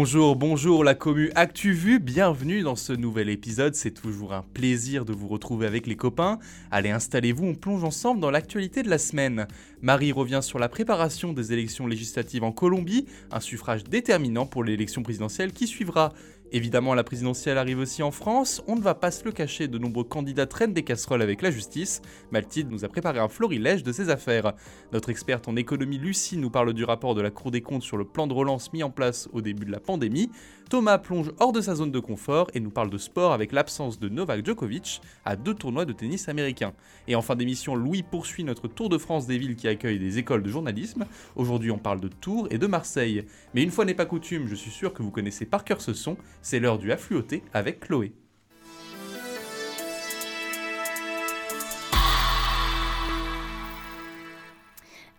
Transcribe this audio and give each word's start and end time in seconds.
Bonjour, 0.00 0.36
bonjour 0.36 0.84
la 0.84 0.94
commu 0.94 1.32
ActuVu, 1.34 1.98
bienvenue 1.98 2.62
dans 2.62 2.76
ce 2.76 2.92
nouvel 2.92 3.28
épisode, 3.28 3.74
c'est 3.74 3.90
toujours 3.90 4.32
un 4.32 4.44
plaisir 4.54 5.04
de 5.04 5.12
vous 5.12 5.26
retrouver 5.26 5.66
avec 5.66 5.88
les 5.88 5.96
copains. 5.96 6.38
Allez, 6.70 6.90
installez-vous, 6.90 7.44
on 7.44 7.54
plonge 7.56 7.82
ensemble 7.82 8.20
dans 8.20 8.30
l'actualité 8.30 8.84
de 8.84 8.90
la 8.90 8.98
semaine. 8.98 9.48
Marie 9.82 10.12
revient 10.12 10.38
sur 10.40 10.60
la 10.60 10.68
préparation 10.68 11.32
des 11.32 11.52
élections 11.52 11.88
législatives 11.88 12.44
en 12.44 12.52
Colombie, 12.52 13.06
un 13.32 13.40
suffrage 13.40 13.82
déterminant 13.82 14.46
pour 14.46 14.62
l'élection 14.62 15.02
présidentielle 15.02 15.52
qui 15.52 15.66
suivra. 15.66 16.12
Évidemment, 16.50 16.94
la 16.94 17.04
présidentielle 17.04 17.58
arrive 17.58 17.78
aussi 17.78 18.02
en 18.02 18.10
France. 18.10 18.62
On 18.66 18.76
ne 18.76 18.80
va 18.80 18.94
pas 18.94 19.10
se 19.10 19.22
le 19.24 19.32
cacher, 19.32 19.68
de 19.68 19.76
nombreux 19.76 20.04
candidats 20.04 20.46
traînent 20.46 20.72
des 20.72 20.82
casseroles 20.82 21.20
avec 21.20 21.42
la 21.42 21.50
justice. 21.50 22.00
Mathilde 22.30 22.70
nous 22.70 22.86
a 22.86 22.88
préparé 22.88 23.18
un 23.18 23.28
florilège 23.28 23.82
de 23.82 23.92
ses 23.92 24.08
affaires. 24.08 24.54
Notre 24.92 25.10
experte 25.10 25.46
en 25.46 25.56
économie 25.56 25.98
Lucie 25.98 26.38
nous 26.38 26.48
parle 26.48 26.72
du 26.72 26.84
rapport 26.84 27.14
de 27.14 27.20
la 27.20 27.30
Cour 27.30 27.50
des 27.50 27.60
comptes 27.60 27.82
sur 27.82 27.98
le 27.98 28.06
plan 28.06 28.26
de 28.26 28.32
relance 28.32 28.72
mis 28.72 28.82
en 28.82 28.90
place 28.90 29.28
au 29.34 29.42
début 29.42 29.66
de 29.66 29.72
la 29.72 29.80
pandémie. 29.80 30.30
Thomas 30.70 30.98
plonge 30.98 31.32
hors 31.38 31.52
de 31.52 31.62
sa 31.62 31.74
zone 31.74 31.90
de 31.90 31.98
confort 31.98 32.48
et 32.52 32.60
nous 32.60 32.70
parle 32.70 32.90
de 32.90 32.98
sport 32.98 33.32
avec 33.32 33.52
l'absence 33.52 33.98
de 33.98 34.10
Novak 34.10 34.44
Djokovic 34.44 35.00
à 35.24 35.34
deux 35.34 35.54
tournois 35.54 35.86
de 35.86 35.94
tennis 35.94 36.28
américains. 36.28 36.74
Et 37.06 37.14
en 37.14 37.22
fin 37.22 37.36
d'émission, 37.36 37.74
Louis 37.74 38.02
poursuit 38.02 38.44
notre 38.44 38.68
tour 38.68 38.90
de 38.90 38.98
France 38.98 39.26
des 39.26 39.38
villes 39.38 39.56
qui 39.56 39.66
accueillent 39.66 39.98
des 39.98 40.18
écoles 40.18 40.42
de 40.42 40.50
journalisme. 40.50 41.06
Aujourd'hui, 41.36 41.70
on 41.70 41.78
parle 41.78 42.00
de 42.00 42.08
Tours 42.08 42.48
et 42.50 42.58
de 42.58 42.66
Marseille. 42.66 43.24
Mais 43.54 43.62
une 43.62 43.70
fois 43.70 43.86
n'est 43.86 43.94
pas 43.94 44.04
coutume, 44.04 44.46
je 44.46 44.54
suis 44.54 44.70
sûr 44.70 44.92
que 44.92 45.02
vous 45.02 45.10
connaissez 45.10 45.46
par 45.46 45.64
cœur 45.64 45.80
ce 45.80 45.94
son, 45.94 46.18
c'est 46.42 46.60
l'heure 46.60 46.78
du 46.78 46.92
affluoté 46.92 47.42
avec 47.52 47.80
Chloé. 47.80 48.12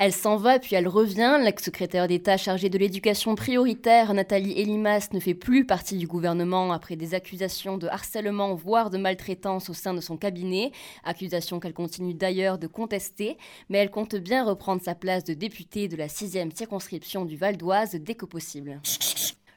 Elle 0.02 0.13
s'en 0.13 0.38
va 0.38 0.60
puis 0.60 0.77
elle 0.77 0.88
revient. 0.88 1.38
L'ex-secrétaire 1.43 2.08
d'État 2.08 2.38
chargée 2.38 2.70
de 2.70 2.77
l'éducation 2.77 3.35
prioritaire, 3.35 4.13
Nathalie 4.13 4.58
Elimas, 4.58 5.10
ne 5.12 5.20
fait 5.20 5.34
plus 5.34 5.66
partie 5.66 5.98
du 5.98 6.08
gouvernement 6.08 6.71
après 6.71 6.96
des 6.96 7.16
accusations 7.16 7.77
de 7.77 7.86
harcèlement, 7.88 8.55
voire 8.55 8.91
de 8.91 8.98
maltraitance 8.98 9.70
au 9.70 9.74
sein 9.74 9.93
de 9.93 9.99
son 9.99 10.15
cabinet. 10.15 10.71
Accusations 11.04 11.60
qu'elle 11.60 11.74
continue 11.74 12.13
d'ailleurs 12.13 12.58
de 12.58 12.68
contester, 12.68 13.38
mais 13.68 13.80
elle 13.80 13.91
compte 13.91 14.15
bien 14.15 14.46
reprendre 14.46 14.82
sa 14.82 14.96
place 14.96 15.26
de 15.26 15.34
députée 15.34 15.90
de 15.90 15.98
la 15.98 16.08
6e 16.08 16.55
circonscription 16.55 17.26
du 17.26 17.36
Val 17.36 17.58
d'Oise 17.58 17.96
dès 17.96 18.15
que 18.15 18.26
possible. 18.26 18.80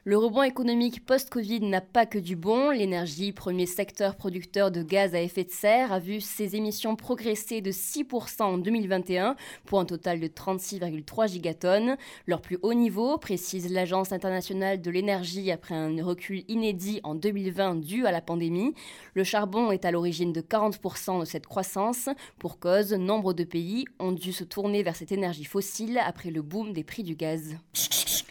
Le 0.05 0.17
rebond 0.17 0.43
économique 0.43 1.05
post-Covid 1.05 1.61
n'a 1.61 1.79
pas 1.79 2.05
que 2.05 2.17
du 2.17 2.35
bon. 2.35 2.71
L'énergie, 2.71 3.31
premier 3.31 3.65
secteur 3.65 4.17
producteur 4.17 4.69
de 4.69 4.83
gaz 4.83 5.15
à 5.15 5.21
effet 5.21 5.45
de 5.45 5.49
serre, 5.49 5.93
a 5.93 5.99
vu 5.99 6.19
ses 6.19 6.57
émissions 6.57 6.97
progresser 6.97 7.61
de 7.61 7.71
6% 7.71 8.41
en 8.41 8.57
2021 8.57 9.37
pour 9.63 9.79
un 9.79 9.85
total 9.85 10.19
de 10.19 10.27
36,3 10.27 11.29
gigatonnes. 11.29 11.95
Leur 12.27 12.41
plus 12.41 12.59
haut 12.63 12.73
niveau, 12.73 13.17
précise 13.17 13.71
l'Agence 13.71 14.11
internationale 14.11 14.81
de 14.81 14.91
l'énergie 14.91 15.51
après 15.51 15.75
un 15.75 16.03
recul 16.03 16.43
inédit 16.49 16.99
en 17.05 17.15
2020 17.15 17.75
dû 17.75 18.05
à 18.05 18.11
la 18.11 18.19
pandémie. 18.19 18.73
Le 19.13 19.23
charbon 19.23 19.71
est 19.71 19.85
à 19.85 19.91
l'origine 19.91 20.33
de 20.33 20.41
40% 20.41 21.21
de 21.21 21.25
cette 21.25 21.47
croissance. 21.47 22.09
Pour 22.39 22.59
cause, 22.59 22.91
nombre 22.91 23.31
de 23.31 23.45
pays 23.45 23.85
ont 23.99 24.11
dû 24.11 24.33
se 24.33 24.43
tourner 24.43 24.83
vers 24.83 24.97
cette 24.97 25.13
énergie 25.13 25.45
fossile 25.45 25.97
après 26.05 26.29
le 26.29 26.41
boom 26.41 26.73
des 26.73 26.83
prix 26.83 27.03
du 27.03 27.15
gaz. 27.15 27.55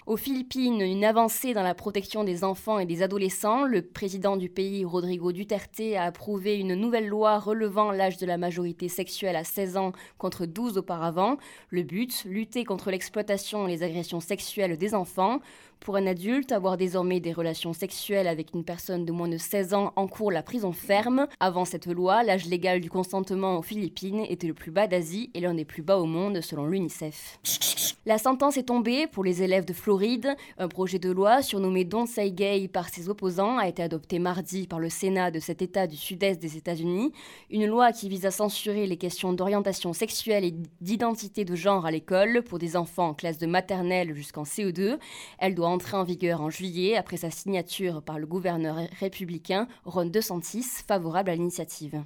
Aux 0.04 0.16
Philippines, 0.16 0.80
une 0.80 1.04
avancée 1.04 1.54
dans 1.54 1.62
la 1.62 1.76
protection 1.76 2.24
des 2.24 2.42
enfants 2.42 2.80
et 2.80 2.86
des 2.86 3.04
adolescents. 3.04 3.62
Le 3.62 3.82
président 3.82 4.36
du 4.36 4.48
pays, 4.48 4.84
Rodrigo 4.84 5.30
Duterte, 5.30 5.80
a 5.96 6.02
approuvé 6.02 6.58
une 6.58 6.74
nouvelle 6.74 7.06
loi 7.06 7.38
relevant 7.38 7.92
l'âge 7.92 8.16
de 8.16 8.26
la 8.26 8.36
majorité 8.36 8.88
sexuelle 8.88 9.36
à 9.36 9.44
16 9.44 9.76
ans 9.76 9.92
contre 10.18 10.44
12 10.44 10.76
auparavant. 10.76 11.36
Le 11.68 11.84
but, 11.84 12.24
lutter 12.24 12.64
contre 12.64 12.90
l'exploitation 12.90 13.68
et 13.68 13.70
les 13.70 13.84
agressions 13.84 14.18
sexuelles 14.18 14.76
des 14.76 14.92
enfants. 14.92 15.38
Pour 15.82 15.96
un 15.96 16.06
adulte, 16.06 16.52
avoir 16.52 16.76
désormais 16.76 17.18
des 17.18 17.32
relations 17.32 17.72
sexuelles 17.72 18.28
avec 18.28 18.54
une 18.54 18.62
personne 18.62 19.04
de 19.04 19.10
moins 19.10 19.26
de 19.26 19.36
16 19.36 19.74
ans 19.74 19.92
encourt 19.96 20.30
la 20.30 20.44
prison 20.44 20.70
ferme. 20.70 21.26
Avant 21.40 21.64
cette 21.64 21.88
loi, 21.88 22.22
l'âge 22.22 22.46
légal 22.46 22.80
du 22.80 22.88
consentement 22.88 23.58
aux 23.58 23.62
Philippines 23.62 24.24
était 24.28 24.46
le 24.46 24.54
plus 24.54 24.70
bas 24.70 24.86
d'Asie 24.86 25.32
et 25.34 25.40
l'un 25.40 25.54
des 25.54 25.64
plus 25.64 25.82
bas 25.82 25.98
au 25.98 26.06
monde 26.06 26.40
selon 26.40 26.66
l'UNICEF. 26.66 27.40
La 28.04 28.18
sentence 28.18 28.56
est 28.56 28.64
tombée 28.64 29.06
pour 29.06 29.22
les 29.22 29.44
élèves 29.44 29.64
de 29.64 29.72
Floride. 29.72 30.34
Un 30.58 30.66
projet 30.66 30.98
de 30.98 31.12
loi 31.12 31.40
surnommé 31.40 31.84
Don't 31.84 32.06
Say 32.06 32.32
Gay 32.32 32.66
par 32.66 32.88
ses 32.88 33.08
opposants 33.08 33.58
a 33.58 33.68
été 33.68 33.80
adopté 33.80 34.18
mardi 34.18 34.66
par 34.66 34.80
le 34.80 34.88
Sénat 34.88 35.30
de 35.30 35.38
cet 35.38 35.62
État 35.62 35.86
du 35.86 35.96
sud-est 35.96 36.42
des 36.42 36.56
États-Unis. 36.56 37.12
Une 37.48 37.66
loi 37.66 37.92
qui 37.92 38.08
vise 38.08 38.26
à 38.26 38.32
censurer 38.32 38.88
les 38.88 38.96
questions 38.96 39.32
d'orientation 39.32 39.92
sexuelle 39.92 40.44
et 40.44 40.54
d'identité 40.80 41.44
de 41.44 41.54
genre 41.54 41.86
à 41.86 41.92
l'école 41.92 42.42
pour 42.42 42.58
des 42.58 42.76
enfants 42.76 43.10
en 43.10 43.14
classe 43.14 43.38
de 43.38 43.46
maternelle 43.46 44.14
jusqu'en 44.14 44.42
CE2. 44.42 44.98
Elle 45.38 45.54
doit 45.54 45.68
entrer 45.72 45.96
en 45.96 46.04
vigueur 46.04 46.40
en 46.40 46.50
juillet 46.50 46.96
après 46.96 47.16
sa 47.16 47.30
signature 47.30 48.02
par 48.02 48.18
le 48.18 48.26
gouverneur 48.26 48.76
républicain 49.00 49.66
Ron 49.84 50.06
DeSantis, 50.06 50.66
favorable 50.86 51.30
à 51.30 51.34
l'initiative. 51.34 52.02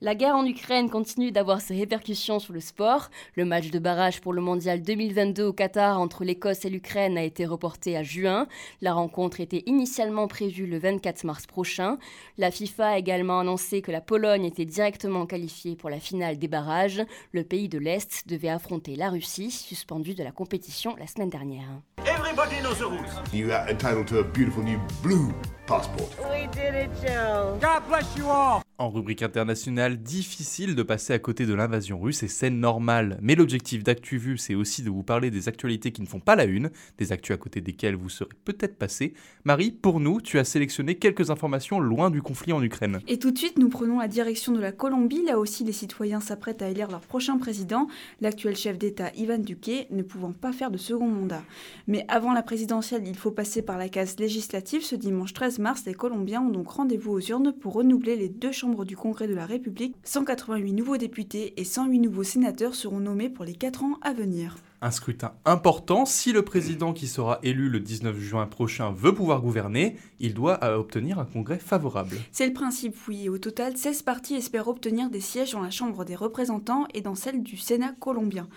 La 0.00 0.16
guerre 0.16 0.34
en 0.34 0.44
Ukraine 0.44 0.90
continue 0.90 1.30
d'avoir 1.30 1.60
ses 1.60 1.76
répercussions 1.76 2.40
sur 2.40 2.52
le 2.52 2.58
sport. 2.58 3.08
Le 3.36 3.44
match 3.44 3.70
de 3.70 3.78
barrage 3.78 4.20
pour 4.20 4.32
le 4.32 4.40
mondial 4.40 4.82
2022 4.82 5.44
au 5.44 5.52
Qatar 5.52 6.00
entre 6.00 6.24
l'Écosse 6.24 6.64
et 6.64 6.70
l'Ukraine 6.70 7.16
a 7.16 7.22
été 7.22 7.46
reporté 7.46 7.96
à 7.96 8.02
juin. 8.02 8.48
La 8.80 8.94
rencontre 8.94 9.40
était 9.40 9.62
initialement 9.66 10.26
prévue 10.26 10.66
le 10.66 10.78
24 10.78 11.22
mars 11.22 11.46
prochain. 11.46 11.98
La 12.36 12.50
FIFA 12.50 12.88
a 12.88 12.98
également 12.98 13.38
annoncé 13.38 13.80
que 13.80 13.92
la 13.92 14.00
Pologne 14.00 14.44
était 14.44 14.64
directement 14.64 15.24
qualifiée 15.24 15.76
pour 15.76 15.88
la 15.88 16.00
finale 16.00 16.36
des 16.36 16.48
barrages. 16.48 17.02
Le 17.30 17.44
pays 17.44 17.68
de 17.68 17.78
l'Est 17.78 18.26
devait 18.26 18.48
affronter 18.48 18.96
la 18.96 19.08
Russie, 19.08 19.52
suspendue 19.52 20.14
de 20.14 20.24
la 20.24 20.32
compétition 20.32 20.96
la 20.98 21.06
semaine 21.06 21.30
dernière. 21.30 21.68
Everybody 22.04 22.60
knows. 22.60 22.91
You 23.32 23.52
are 23.52 23.68
entitled 23.68 24.08
to 24.08 24.18
a 24.18 24.24
beautiful 24.24 24.62
new 24.62 24.80
blue 25.02 25.34
passport. 25.66 26.14
We 26.30 26.46
did 26.48 26.74
it, 26.74 26.90
Joe. 27.02 27.58
God 27.60 27.86
bless 27.88 28.16
you 28.16 28.28
all. 28.28 28.61
En 28.78 28.90
rubrique 28.90 29.22
internationale, 29.22 29.98
difficile 29.98 30.74
de 30.74 30.82
passer 30.82 31.12
à 31.12 31.18
côté 31.18 31.44
de 31.44 31.52
l'invasion 31.52 32.00
russe 32.00 32.22
et 32.22 32.28
c'est 32.28 32.50
normal. 32.50 33.18
Mais 33.20 33.34
l'objectif 33.34 33.84
d'ActuVu, 33.84 34.38
c'est 34.38 34.54
aussi 34.54 34.82
de 34.82 34.88
vous 34.88 35.02
parler 35.02 35.30
des 35.30 35.48
actualités 35.48 35.92
qui 35.92 36.00
ne 36.00 36.06
font 36.06 36.20
pas 36.20 36.36
la 36.36 36.44
une, 36.44 36.70
des 36.96 37.12
actus 37.12 37.34
à 37.34 37.36
côté 37.36 37.60
desquelles 37.60 37.96
vous 37.96 38.08
serez 38.08 38.30
peut-être 38.44 38.76
passé. 38.76 39.12
Marie, 39.44 39.72
pour 39.72 40.00
nous, 40.00 40.22
tu 40.22 40.38
as 40.38 40.44
sélectionné 40.44 40.96
quelques 40.96 41.30
informations 41.30 41.80
loin 41.80 42.10
du 42.10 42.22
conflit 42.22 42.54
en 42.54 42.62
Ukraine. 42.62 43.00
Et 43.08 43.18
tout 43.18 43.30
de 43.30 43.38
suite, 43.38 43.58
nous 43.58 43.68
prenons 43.68 43.98
la 43.98 44.08
direction 44.08 44.52
de 44.52 44.60
la 44.60 44.72
Colombie. 44.72 45.22
Là 45.22 45.38
aussi, 45.38 45.64
les 45.64 45.72
citoyens 45.72 46.20
s'apprêtent 46.20 46.62
à 46.62 46.70
élire 46.70 46.90
leur 46.90 47.02
prochain 47.02 47.36
président, 47.36 47.88
l'actuel 48.22 48.56
chef 48.56 48.78
d'État 48.78 49.12
Ivan 49.16 49.38
Duque, 49.38 49.86
ne 49.90 50.02
pouvant 50.02 50.32
pas 50.32 50.52
faire 50.52 50.70
de 50.70 50.78
second 50.78 51.08
mandat. 51.08 51.42
Mais 51.86 52.06
avant 52.08 52.32
la 52.32 52.42
présidentielle, 52.42 53.06
il 53.06 53.16
faut 53.16 53.32
passer 53.32 53.60
par 53.60 53.76
la 53.76 53.90
case 53.90 54.18
législative. 54.18 54.82
Ce 54.82 54.96
dimanche 54.96 55.34
13 55.34 55.58
mars, 55.58 55.82
les 55.86 55.94
Colombiens 55.94 56.40
ont 56.40 56.50
donc 56.50 56.68
rendez-vous 56.70 57.12
aux 57.12 57.20
urnes 57.20 57.52
pour 57.52 57.74
renouveler 57.74 58.16
les 58.16 58.30
deux 58.30 58.50
chambres 58.62 58.84
du 58.84 58.96
Congrès 58.96 59.26
de 59.26 59.34
la 59.34 59.44
République, 59.44 59.96
188 60.04 60.72
nouveaux 60.72 60.96
députés 60.96 61.52
et 61.56 61.64
108 61.64 61.98
nouveaux 61.98 62.22
sénateurs 62.22 62.76
seront 62.76 63.00
nommés 63.00 63.28
pour 63.28 63.44
les 63.44 63.54
4 63.54 63.82
ans 63.82 63.98
à 64.02 64.12
venir. 64.12 64.54
Un 64.80 64.92
scrutin 64.92 65.32
important, 65.44 66.04
si 66.06 66.32
le 66.32 66.42
président 66.42 66.92
qui 66.92 67.08
sera 67.08 67.40
élu 67.42 67.68
le 67.68 67.80
19 67.80 68.16
juin 68.20 68.46
prochain 68.46 68.92
veut 68.92 69.14
pouvoir 69.14 69.40
gouverner, 69.40 69.96
il 70.20 70.34
doit 70.34 70.62
obtenir 70.76 71.18
un 71.18 71.24
congrès 71.24 71.58
favorable. 71.58 72.16
C'est 72.30 72.46
le 72.46 72.52
principe, 72.52 72.96
oui. 73.08 73.28
Au 73.28 73.38
total, 73.38 73.76
16 73.76 74.02
partis 74.02 74.34
espèrent 74.34 74.68
obtenir 74.68 75.10
des 75.10 75.20
sièges 75.20 75.52
dans 75.52 75.60
la 75.60 75.70
Chambre 75.70 76.04
des 76.04 76.14
représentants 76.14 76.86
et 76.94 77.00
dans 77.00 77.16
celle 77.16 77.42
du 77.42 77.56
Sénat 77.56 77.94
colombien. 77.98 78.48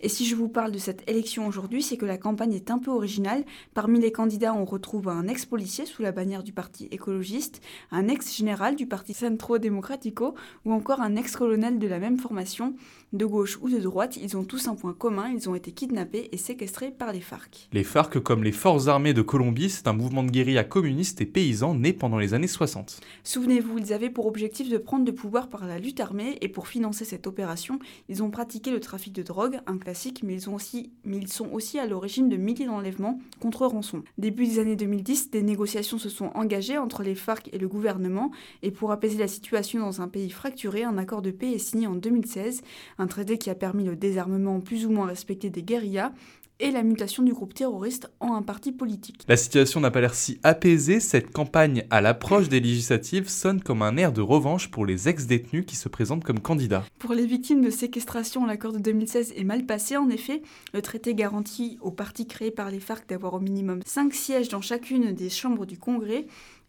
Et 0.00 0.08
si 0.08 0.26
je 0.26 0.34
vous 0.34 0.48
parle 0.48 0.72
de 0.72 0.78
cette 0.78 1.08
élection 1.08 1.46
aujourd'hui, 1.46 1.82
c'est 1.82 1.96
que 1.96 2.06
la 2.06 2.18
campagne 2.18 2.52
est 2.52 2.70
un 2.70 2.78
peu 2.78 2.90
originale. 2.90 3.44
Parmi 3.74 4.00
les 4.00 4.12
candidats, 4.12 4.54
on 4.54 4.64
retrouve 4.64 5.08
un 5.08 5.28
ex-policier 5.28 5.86
sous 5.86 6.02
la 6.02 6.12
bannière 6.12 6.42
du 6.42 6.52
parti 6.52 6.88
écologiste, 6.90 7.60
un 7.90 8.08
ex-général 8.08 8.76
du 8.76 8.86
parti 8.86 9.14
Centro 9.14 9.58
Democratico 9.58 10.34
ou 10.64 10.72
encore 10.72 11.00
un 11.00 11.16
ex-colonel 11.16 11.78
de 11.78 11.86
la 11.86 11.98
même 11.98 12.18
formation, 12.18 12.74
de 13.12 13.24
gauche 13.24 13.58
ou 13.60 13.68
de 13.68 13.78
droite. 13.78 14.16
Ils 14.16 14.36
ont 14.36 14.44
tous 14.44 14.68
un 14.68 14.74
point 14.74 14.92
commun, 14.92 15.30
ils 15.34 15.48
ont 15.48 15.54
été 15.54 15.72
kidnappés 15.72 16.28
et 16.32 16.36
séquestrés 16.36 16.90
par 16.90 17.12
les 17.12 17.20
FARC. 17.20 17.68
Les 17.72 17.84
FARC, 17.84 18.20
comme 18.20 18.44
les 18.44 18.52
forces 18.52 18.88
armées 18.88 19.14
de 19.14 19.22
Colombie, 19.22 19.70
c'est 19.70 19.88
un 19.88 19.92
mouvement 19.92 20.22
de 20.22 20.30
guérilla 20.30 20.64
communiste 20.64 21.20
et 21.20 21.26
paysan 21.26 21.74
né 21.74 21.92
pendant 21.92 22.18
les 22.18 22.34
années 22.34 22.46
60. 22.46 23.00
Souvenez-vous, 23.24 23.78
ils 23.78 23.92
avaient 23.92 24.10
pour 24.10 24.26
objectif 24.26 24.68
de 24.68 24.78
prendre 24.78 25.04
le 25.04 25.14
pouvoir 25.14 25.48
par 25.48 25.66
la 25.66 25.78
lutte 25.78 26.00
armée 26.00 26.38
et 26.40 26.48
pour 26.48 26.68
financer 26.68 27.04
cette 27.04 27.26
opération, 27.26 27.78
ils 28.08 28.22
ont 28.22 28.30
pratiqué 28.30 28.70
le 28.70 28.80
trafic 28.80 29.12
de 29.12 29.22
drogue, 29.22 29.60
un 29.66 29.78
classique, 29.78 30.22
mais 30.22 30.34
ils, 30.34 30.50
ont 30.50 30.54
aussi, 30.54 30.90
mais 31.04 31.16
ils 31.16 31.32
sont 31.32 31.48
aussi 31.52 31.78
à 31.78 31.86
l'origine 31.86 32.28
de 32.28 32.36
milliers 32.36 32.66
d'enlèvements 32.66 33.18
contre 33.40 33.66
rançon. 33.66 34.02
Début 34.18 34.46
des 34.46 34.58
années 34.58 34.76
2010, 34.76 35.30
des 35.30 35.42
négociations 35.42 35.98
se 35.98 36.08
sont 36.08 36.30
engagées 36.34 36.78
entre 36.78 37.02
les 37.02 37.14
FARC 37.14 37.48
et 37.52 37.58
le 37.58 37.68
gouvernement, 37.68 38.30
et 38.62 38.70
pour 38.70 38.92
apaiser 38.92 39.18
la 39.18 39.28
situation 39.28 39.80
dans 39.80 40.00
un 40.00 40.08
pays 40.08 40.30
fracturé, 40.30 40.84
un 40.84 40.98
accord 40.98 41.22
de 41.22 41.30
paix 41.30 41.52
est 41.52 41.58
signé 41.58 41.86
en 41.86 41.94
2016, 41.94 42.62
un 42.98 43.06
traité 43.06 43.38
qui 43.38 43.50
a 43.50 43.54
permis 43.54 43.84
le 43.84 43.96
désarmement 43.96 44.60
plus 44.60 44.86
ou 44.86 44.90
moins 44.90 45.06
respecté 45.06 45.50
des 45.50 45.62
guérillas, 45.62 46.12
et 46.58 46.70
la 46.70 46.82
mutation 46.82 47.22
du 47.22 47.32
groupe 47.32 47.54
terroriste 47.54 48.10
en 48.20 48.34
un 48.34 48.42
parti 48.42 48.72
politique. 48.72 49.22
La 49.28 49.36
situation 49.36 49.80
n'a 49.80 49.90
pas 49.90 50.00
l'air 50.00 50.14
si 50.14 50.38
apaisée, 50.42 51.00
cette 51.00 51.30
campagne 51.30 51.84
à 51.90 52.00
l'approche 52.00 52.48
des 52.48 52.60
législatives 52.60 53.28
sonne 53.28 53.60
comme 53.60 53.82
un 53.82 53.96
air 53.96 54.12
de 54.12 54.22
revanche 54.22 54.70
pour 54.70 54.86
les 54.86 55.08
ex-détenus 55.08 55.66
qui 55.66 55.76
se 55.76 55.88
présentent 55.88 56.24
comme 56.24 56.40
candidats. 56.40 56.84
Pour 56.98 57.12
les 57.12 57.26
victimes 57.26 57.62
de 57.62 57.70
séquestration, 57.70 58.46
l'accord 58.46 58.72
de 58.72 58.78
2016 58.78 59.34
est 59.36 59.44
mal 59.44 59.66
passé 59.66 59.96
en 59.96 60.08
effet. 60.08 60.42
Le 60.72 60.80
traité 60.80 61.14
garantit 61.14 61.78
aux 61.82 61.90
partis 61.90 62.26
créés 62.26 62.50
par 62.50 62.70
les 62.70 62.80
FARC 62.80 63.08
d'avoir 63.08 63.34
au 63.34 63.40
minimum 63.40 63.80
5 63.84 64.14
sièges 64.14 64.48
dans 64.48 64.62
chacune 64.62 65.12
des 65.12 65.28
chambres 65.28 65.66
du 65.66 65.78
Congrès 65.78 66.26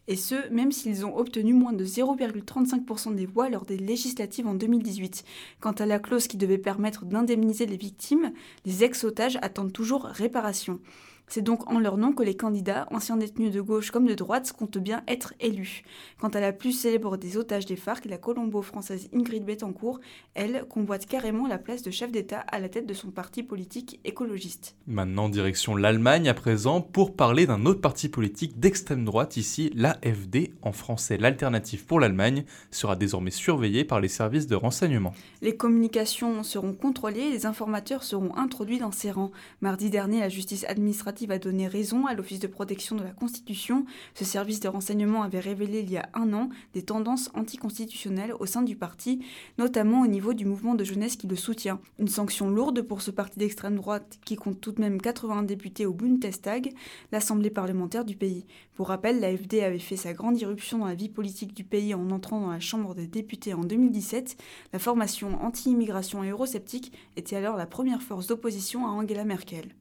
et 0.08 0.16
ce, 0.16 0.50
même 0.50 0.72
s'ils 0.72 1.04
ont 1.06 1.16
obtenu 1.16 1.52
moins 1.52 1.74
de 1.74 1.84
0,35% 1.84 3.14
des 3.14 3.26
voix 3.26 3.50
lors 3.50 3.66
des 3.66 3.76
législatives 3.76 4.46
en 4.46 4.54
2018. 4.54 5.22
Quant 5.60 5.72
à 5.72 5.86
la 5.86 5.98
clause 5.98 6.26
qui 6.26 6.38
devait 6.38 6.58
permettre 6.58 7.04
d'indemniser 7.04 7.66
les 7.66 7.76
victimes, 7.76 8.32
les 8.64 8.84
ex-otages 8.84 9.38
attendent 9.42 9.72
toujours 9.72 10.04
réparation. 10.04 10.80
C'est 11.28 11.42
donc 11.42 11.70
en 11.70 11.78
leur 11.78 11.96
nom 11.98 12.12
que 12.12 12.22
les 12.22 12.36
candidats, 12.36 12.86
anciens 12.90 13.16
détenus 13.16 13.52
de 13.52 13.60
gauche 13.60 13.90
comme 13.90 14.06
de 14.06 14.14
droite, 14.14 14.52
comptent 14.52 14.78
bien 14.78 15.02
être 15.06 15.34
élus. 15.40 15.82
Quant 16.20 16.28
à 16.28 16.40
la 16.40 16.52
plus 16.52 16.72
célèbre 16.72 17.16
des 17.16 17.36
otages 17.36 17.66
des 17.66 17.76
FARC, 17.76 18.06
la 18.06 18.16
colombo-française 18.16 19.08
Ingrid 19.14 19.44
Betancourt, 19.44 20.00
elle 20.34 20.64
convoite 20.68 21.06
carrément 21.06 21.46
la 21.46 21.58
place 21.58 21.82
de 21.82 21.90
chef 21.90 22.10
d'État 22.10 22.40
à 22.40 22.58
la 22.58 22.68
tête 22.68 22.86
de 22.86 22.94
son 22.94 23.10
parti 23.10 23.42
politique 23.42 24.00
écologiste. 24.04 24.76
Maintenant, 24.86 25.28
direction 25.28 25.76
l'Allemagne 25.76 26.28
à 26.28 26.34
présent 26.34 26.80
pour 26.80 27.14
parler 27.14 27.46
d'un 27.46 27.66
autre 27.66 27.80
parti 27.80 28.08
politique 28.08 28.58
d'extrême 28.58 29.04
droite, 29.04 29.36
ici 29.36 29.70
l'AFD, 29.74 30.52
en 30.62 30.72
français 30.72 31.18
l'alternative 31.18 31.84
pour 31.84 32.00
l'Allemagne, 32.00 32.44
sera 32.70 32.96
désormais 32.96 33.30
surveillée 33.30 33.84
par 33.84 34.00
les 34.00 34.08
services 34.08 34.46
de 34.46 34.54
renseignement. 34.54 35.12
Les 35.42 35.56
communications 35.56 36.42
seront 36.42 36.72
contrôlées 36.72 37.20
et 37.20 37.30
les 37.30 37.46
informateurs 37.46 38.02
seront 38.02 38.34
introduits 38.36 38.78
dans 38.78 38.92
ses 38.92 39.10
rangs. 39.10 39.32
Mardi 39.60 39.90
dernier, 39.90 40.20
la 40.20 40.28
justice 40.28 40.64
administrative 40.64 41.17
va 41.26 41.38
donner 41.38 41.66
raison 41.66 42.06
à 42.06 42.14
l'Office 42.14 42.40
de 42.40 42.46
protection 42.46 42.96
de 42.96 43.02
la 43.02 43.10
Constitution. 43.10 43.84
Ce 44.14 44.24
service 44.24 44.60
de 44.60 44.68
renseignement 44.68 45.22
avait 45.22 45.40
révélé 45.40 45.80
il 45.80 45.90
y 45.90 45.96
a 45.96 46.08
un 46.14 46.32
an 46.32 46.48
des 46.74 46.82
tendances 46.82 47.30
anticonstitutionnelles 47.34 48.34
au 48.38 48.46
sein 48.46 48.62
du 48.62 48.76
parti, 48.76 49.24
notamment 49.58 50.02
au 50.02 50.06
niveau 50.06 50.34
du 50.34 50.44
mouvement 50.44 50.74
de 50.74 50.84
jeunesse 50.84 51.16
qui 51.16 51.26
le 51.26 51.36
soutient. 51.36 51.80
Une 51.98 52.08
sanction 52.08 52.50
lourde 52.50 52.82
pour 52.82 53.02
ce 53.02 53.10
parti 53.10 53.38
d'extrême 53.38 53.76
droite 53.76 54.18
qui 54.24 54.36
compte 54.36 54.60
tout 54.60 54.72
de 54.72 54.80
même 54.80 55.00
80 55.00 55.42
députés 55.44 55.86
au 55.86 55.92
Bundestag, 55.92 56.72
l'Assemblée 57.12 57.50
parlementaire 57.50 58.04
du 58.04 58.16
pays. 58.16 58.46
Pour 58.74 58.88
rappel, 58.88 59.20
l'AFD 59.20 59.60
avait 59.60 59.78
fait 59.78 59.96
sa 59.96 60.12
grande 60.12 60.40
irruption 60.40 60.78
dans 60.78 60.86
la 60.86 60.94
vie 60.94 61.08
politique 61.08 61.54
du 61.54 61.64
pays 61.64 61.94
en 61.94 62.10
entrant 62.10 62.40
dans 62.40 62.50
la 62.50 62.60
Chambre 62.60 62.94
des 62.94 63.06
députés 63.06 63.54
en 63.54 63.64
2017. 63.64 64.36
La 64.72 64.78
formation 64.78 65.42
anti-immigration 65.42 66.22
et 66.22 66.30
eurosceptique 66.30 66.92
était 67.16 67.36
alors 67.36 67.56
la 67.56 67.66
première 67.66 68.02
force 68.02 68.26
d'opposition 68.26 68.86
à 68.86 68.90
Angela 68.90 69.24
Merkel. 69.24 69.74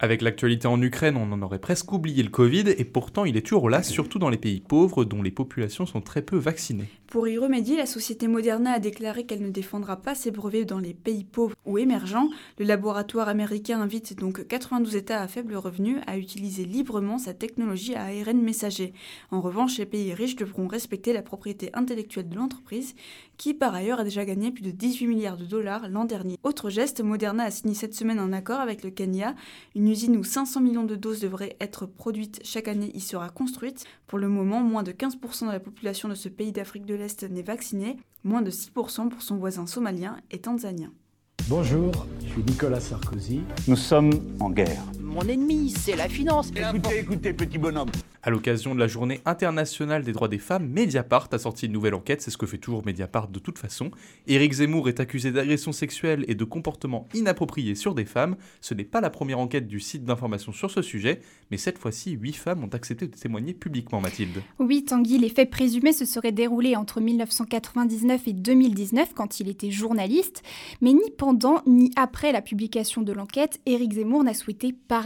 Avec 0.00 0.22
l'actualité 0.22 0.66
en 0.66 0.80
Ukraine, 0.82 1.16
on 1.16 1.30
en 1.32 1.42
aurait 1.42 1.60
presque 1.60 1.92
oublié 1.92 2.22
le 2.22 2.28
Covid, 2.28 2.64
et 2.76 2.84
pourtant 2.84 3.24
il 3.24 3.36
est 3.36 3.46
toujours 3.46 3.70
là, 3.70 3.82
surtout 3.82 4.18
dans 4.18 4.28
les 4.28 4.38
pays 4.38 4.60
pauvres 4.60 5.04
dont 5.04 5.22
les 5.22 5.30
populations 5.30 5.86
sont 5.86 6.00
très 6.00 6.22
peu 6.22 6.36
vaccinées. 6.36 6.88
Pour 7.14 7.28
y 7.28 7.38
remédier, 7.38 7.76
la 7.76 7.86
société 7.86 8.26
Moderna 8.26 8.72
a 8.72 8.78
déclaré 8.80 9.24
qu'elle 9.24 9.40
ne 9.40 9.50
défendra 9.50 10.02
pas 10.02 10.16
ses 10.16 10.32
brevets 10.32 10.64
dans 10.64 10.80
les 10.80 10.94
pays 10.94 11.22
pauvres 11.22 11.54
ou 11.64 11.78
émergents. 11.78 12.28
Le 12.58 12.64
laboratoire 12.64 13.28
américain 13.28 13.80
invite 13.80 14.18
donc 14.18 14.44
92 14.48 14.96
États 14.96 15.20
à 15.20 15.28
faible 15.28 15.54
revenu 15.54 15.98
à 16.08 16.18
utiliser 16.18 16.64
librement 16.64 17.18
sa 17.18 17.32
technologie 17.32 17.94
à 17.94 18.06
ARN 18.06 18.42
messager. 18.42 18.94
En 19.30 19.40
revanche, 19.40 19.78
les 19.78 19.86
pays 19.86 20.12
riches 20.12 20.34
devront 20.34 20.66
respecter 20.66 21.12
la 21.12 21.22
propriété 21.22 21.70
intellectuelle 21.74 22.28
de 22.28 22.34
l'entreprise, 22.34 22.96
qui 23.36 23.54
par 23.54 23.76
ailleurs 23.76 24.00
a 24.00 24.04
déjà 24.04 24.24
gagné 24.24 24.50
plus 24.50 24.64
de 24.64 24.72
18 24.72 25.06
milliards 25.06 25.36
de 25.36 25.44
dollars 25.44 25.88
l'an 25.88 26.06
dernier. 26.06 26.36
Autre 26.42 26.68
geste, 26.68 27.00
Moderna 27.00 27.44
a 27.44 27.50
signé 27.52 27.74
cette 27.74 27.94
semaine 27.94 28.18
un 28.18 28.32
accord 28.32 28.58
avec 28.58 28.82
le 28.82 28.90
Kenya. 28.90 29.36
Une 29.76 29.88
usine 29.88 30.16
où 30.16 30.24
500 30.24 30.60
millions 30.60 30.84
de 30.84 30.96
doses 30.96 31.20
devraient 31.20 31.56
être 31.60 31.86
produites 31.86 32.40
chaque 32.42 32.66
année 32.66 32.90
y 32.92 33.00
sera 33.00 33.28
construite. 33.28 33.84
Pour 34.08 34.18
le 34.18 34.28
moment, 34.28 34.60
moins 34.60 34.82
de 34.82 34.90
15% 34.90 35.46
de 35.46 35.52
la 35.52 35.60
population 35.60 36.08
de 36.08 36.14
ce 36.16 36.28
pays 36.28 36.50
d'Afrique 36.50 36.86
de 36.86 36.94
l'Est 36.94 37.03
n'est 37.28 37.42
vacciné, 37.42 37.98
moins 38.24 38.42
de 38.42 38.50
6% 38.50 39.08
pour 39.08 39.22
son 39.22 39.36
voisin 39.36 39.66
somalien 39.66 40.16
et 40.30 40.38
tanzanien. 40.38 40.90
Bonjour, 41.48 41.92
je 42.22 42.28
suis 42.28 42.42
Nicolas 42.42 42.80
Sarkozy. 42.80 43.42
Nous 43.68 43.76
sommes 43.76 44.12
en 44.40 44.48
guerre. 44.48 44.82
Mon 45.14 45.28
ennemi, 45.28 45.70
c'est 45.70 45.94
la 45.94 46.08
finance. 46.08 46.50
Écoutez, 46.56 46.98
écoutez, 46.98 47.32
petit 47.32 47.56
bonhomme. 47.56 47.90
À 48.24 48.30
l'occasion 48.30 48.74
de 48.74 48.80
la 48.80 48.88
journée 48.88 49.20
internationale 49.26 50.02
des 50.02 50.12
droits 50.12 50.28
des 50.28 50.38
femmes, 50.38 50.66
Mediapart 50.66 51.28
a 51.30 51.38
sorti 51.38 51.66
une 51.66 51.72
nouvelle 51.72 51.94
enquête, 51.94 52.20
c'est 52.22 52.30
ce 52.30 52.38
que 52.38 52.46
fait 52.46 52.58
toujours 52.58 52.84
Mediapart 52.84 53.28
de 53.28 53.38
toute 53.38 53.58
façon. 53.58 53.90
Éric 54.26 54.54
Zemmour 54.54 54.88
est 54.88 54.98
accusé 54.98 55.30
d'agression 55.30 55.72
sexuelle 55.72 56.24
et 56.26 56.34
de 56.34 56.44
comportement 56.44 57.06
inapproprié 57.14 57.74
sur 57.74 57.94
des 57.94 58.06
femmes. 58.06 58.36
Ce 58.60 58.74
n'est 58.74 58.82
pas 58.82 59.02
la 59.02 59.10
première 59.10 59.38
enquête 59.38 59.68
du 59.68 59.78
site 59.78 60.04
d'information 60.04 60.52
sur 60.52 60.70
ce 60.70 60.80
sujet, 60.80 61.20
mais 61.50 61.58
cette 61.58 61.78
fois-ci, 61.78 62.12
huit 62.12 62.32
femmes 62.32 62.64
ont 62.64 62.74
accepté 62.74 63.06
de 63.06 63.14
témoigner 63.14 63.52
publiquement, 63.52 64.00
Mathilde. 64.00 64.42
Oui, 64.58 64.84
Tanguy, 64.84 65.18
les 65.18 65.28
faits 65.28 65.50
présumés 65.50 65.92
se 65.92 66.06
seraient 66.06 66.32
déroulés 66.32 66.76
entre 66.76 67.02
1999 67.02 68.26
et 68.26 68.32
2019 68.32 69.12
quand 69.14 69.38
il 69.38 69.48
était 69.48 69.70
journaliste, 69.70 70.42
mais 70.80 70.94
ni 70.94 71.10
pendant 71.16 71.60
ni 71.66 71.92
après 71.94 72.32
la 72.32 72.40
publication 72.40 73.02
de 73.02 73.12
l'enquête, 73.12 73.60
Éric 73.66 73.92
Zemmour 73.92 74.24
n'a 74.24 74.34
souhaité 74.34 74.72
parler. 74.72 75.03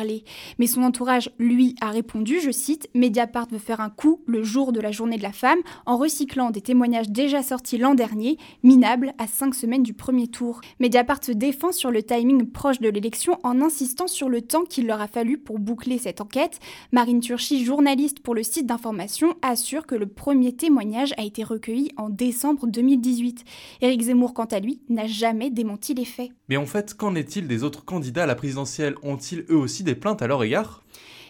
Mais 0.59 0.67
son 0.67 0.83
entourage, 0.83 1.31
lui, 1.39 1.75
a 1.81 1.91
répondu, 1.91 2.41
je 2.41 2.51
cite, 2.51 2.89
Mediapart 2.95 3.49
veut 3.51 3.59
faire 3.59 3.81
un 3.81 3.91
coup 3.91 4.21
le 4.27 4.43
jour 4.43 4.73
de 4.73 4.81
la 4.81 4.93
journée 4.93 5.17
de 5.17 5.23
la 5.23 5.33
femme 5.33 5.59
en 5.87 5.97
recyclant 5.97 6.51
des 6.51 6.61
témoignages 6.61 7.09
déjà 7.09 7.43
sortis 7.43 7.79
l'an 7.79 7.95
dernier, 7.95 8.39
minables 8.63 9.13
à 9.19 9.27
cinq 9.27 9.55
semaines 9.55 9.83
du 9.83 9.95
premier 9.95 10.29
tour. 10.29 10.61
Mediapart 10.81 11.23
se 11.23 11.33
défend 11.33 11.73
sur 11.73 11.91
le 11.91 12.03
timing 12.03 12.47
proche 12.47 12.81
de 12.81 12.89
l'élection 12.89 13.39
en 13.43 13.61
insistant 13.61 14.07
sur 14.07 14.29
le 14.29 14.43
temps 14.43 14.65
qu'il 14.65 14.87
leur 14.87 15.01
a 15.01 15.09
fallu 15.09 15.39
pour 15.39 15.59
boucler 15.59 15.99
cette 15.99 16.21
enquête. 16.21 16.61
Marine 16.93 17.21
Turchi, 17.21 17.65
journaliste 17.65 18.21
pour 18.21 18.35
le 18.35 18.43
site 18.43 18.67
d'information, 18.67 19.35
assure 19.43 19.87
que 19.87 19.95
le 19.95 20.07
premier 20.07 20.55
témoignage 20.55 21.15
a 21.17 21.23
été 21.23 21.43
recueilli 21.43 21.93
en 21.97 22.09
décembre 22.09 22.67
2018. 22.67 23.45
Éric 23.81 24.03
Zemmour, 24.03 24.35
quant 24.35 24.45
à 24.45 24.61
lui, 24.61 24.81
n'a 24.89 25.07
jamais 25.07 25.51
démenti 25.51 25.95
les 25.95 26.05
faits. 26.05 26.31
Mais 26.49 26.57
en 26.57 26.67
fait, 26.67 26.95
qu'en 26.95 27.15
est-il 27.15 27.47
des 27.47 27.65
autres 27.65 27.85
candidats? 27.85 28.25
À 28.25 28.27
la 28.27 28.35
présidentielle 28.35 28.95
Ont-ils 29.03 29.45
eux 29.51 29.57
aussi 29.57 29.85
plaintes 29.95 30.23
à 30.23 30.27
leur 30.27 30.43
égard 30.43 30.83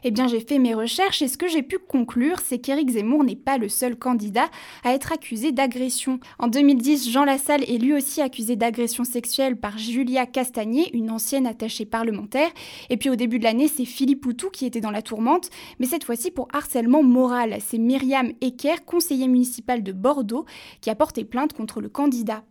eh 0.04 0.10
bien, 0.10 0.28
j'ai 0.28 0.40
fait 0.40 0.58
mes 0.58 0.74
recherches 0.74 1.22
et 1.22 1.28
ce 1.28 1.36
que 1.36 1.48
j'ai 1.48 1.62
pu 1.62 1.78
conclure, 1.78 2.38
c'est 2.44 2.58
qu'Éric 2.58 2.90
Zemmour 2.90 3.24
n'est 3.24 3.36
pas 3.36 3.58
le 3.58 3.68
seul 3.68 3.96
candidat 3.96 4.48
à 4.84 4.92
être 4.92 5.12
accusé 5.12 5.52
d'agression. 5.52 6.20
En 6.38 6.48
2010, 6.48 7.10
Jean 7.10 7.24
Lassalle 7.24 7.64
est 7.64 7.78
lui 7.78 7.94
aussi 7.94 8.20
accusé 8.20 8.56
d'agression 8.56 9.04
sexuelle 9.04 9.56
par 9.56 9.78
Julia 9.78 10.26
Castagnier, 10.26 10.94
une 10.94 11.10
ancienne 11.10 11.46
attachée 11.46 11.86
parlementaire. 11.86 12.50
Et 12.90 12.96
puis 12.96 13.10
au 13.10 13.16
début 13.16 13.38
de 13.38 13.44
l'année, 13.44 13.68
c'est 13.68 13.84
Philippe 13.84 14.22
Poutou 14.22 14.50
qui 14.50 14.66
était 14.66 14.80
dans 14.80 14.90
la 14.90 15.02
tourmente, 15.02 15.50
mais 15.78 15.86
cette 15.86 16.04
fois-ci 16.04 16.30
pour 16.30 16.48
harcèlement 16.52 17.02
moral. 17.02 17.56
C'est 17.60 17.78
Myriam 17.78 18.32
Ecker, 18.40 18.84
conseiller 18.84 19.28
municipal 19.28 19.82
de 19.82 19.92
Bordeaux, 19.92 20.44
qui 20.80 20.90
a 20.90 20.94
porté 20.94 21.24
plainte 21.24 21.52
contre 21.52 21.80
le 21.80 21.88
candidat. 21.88 22.44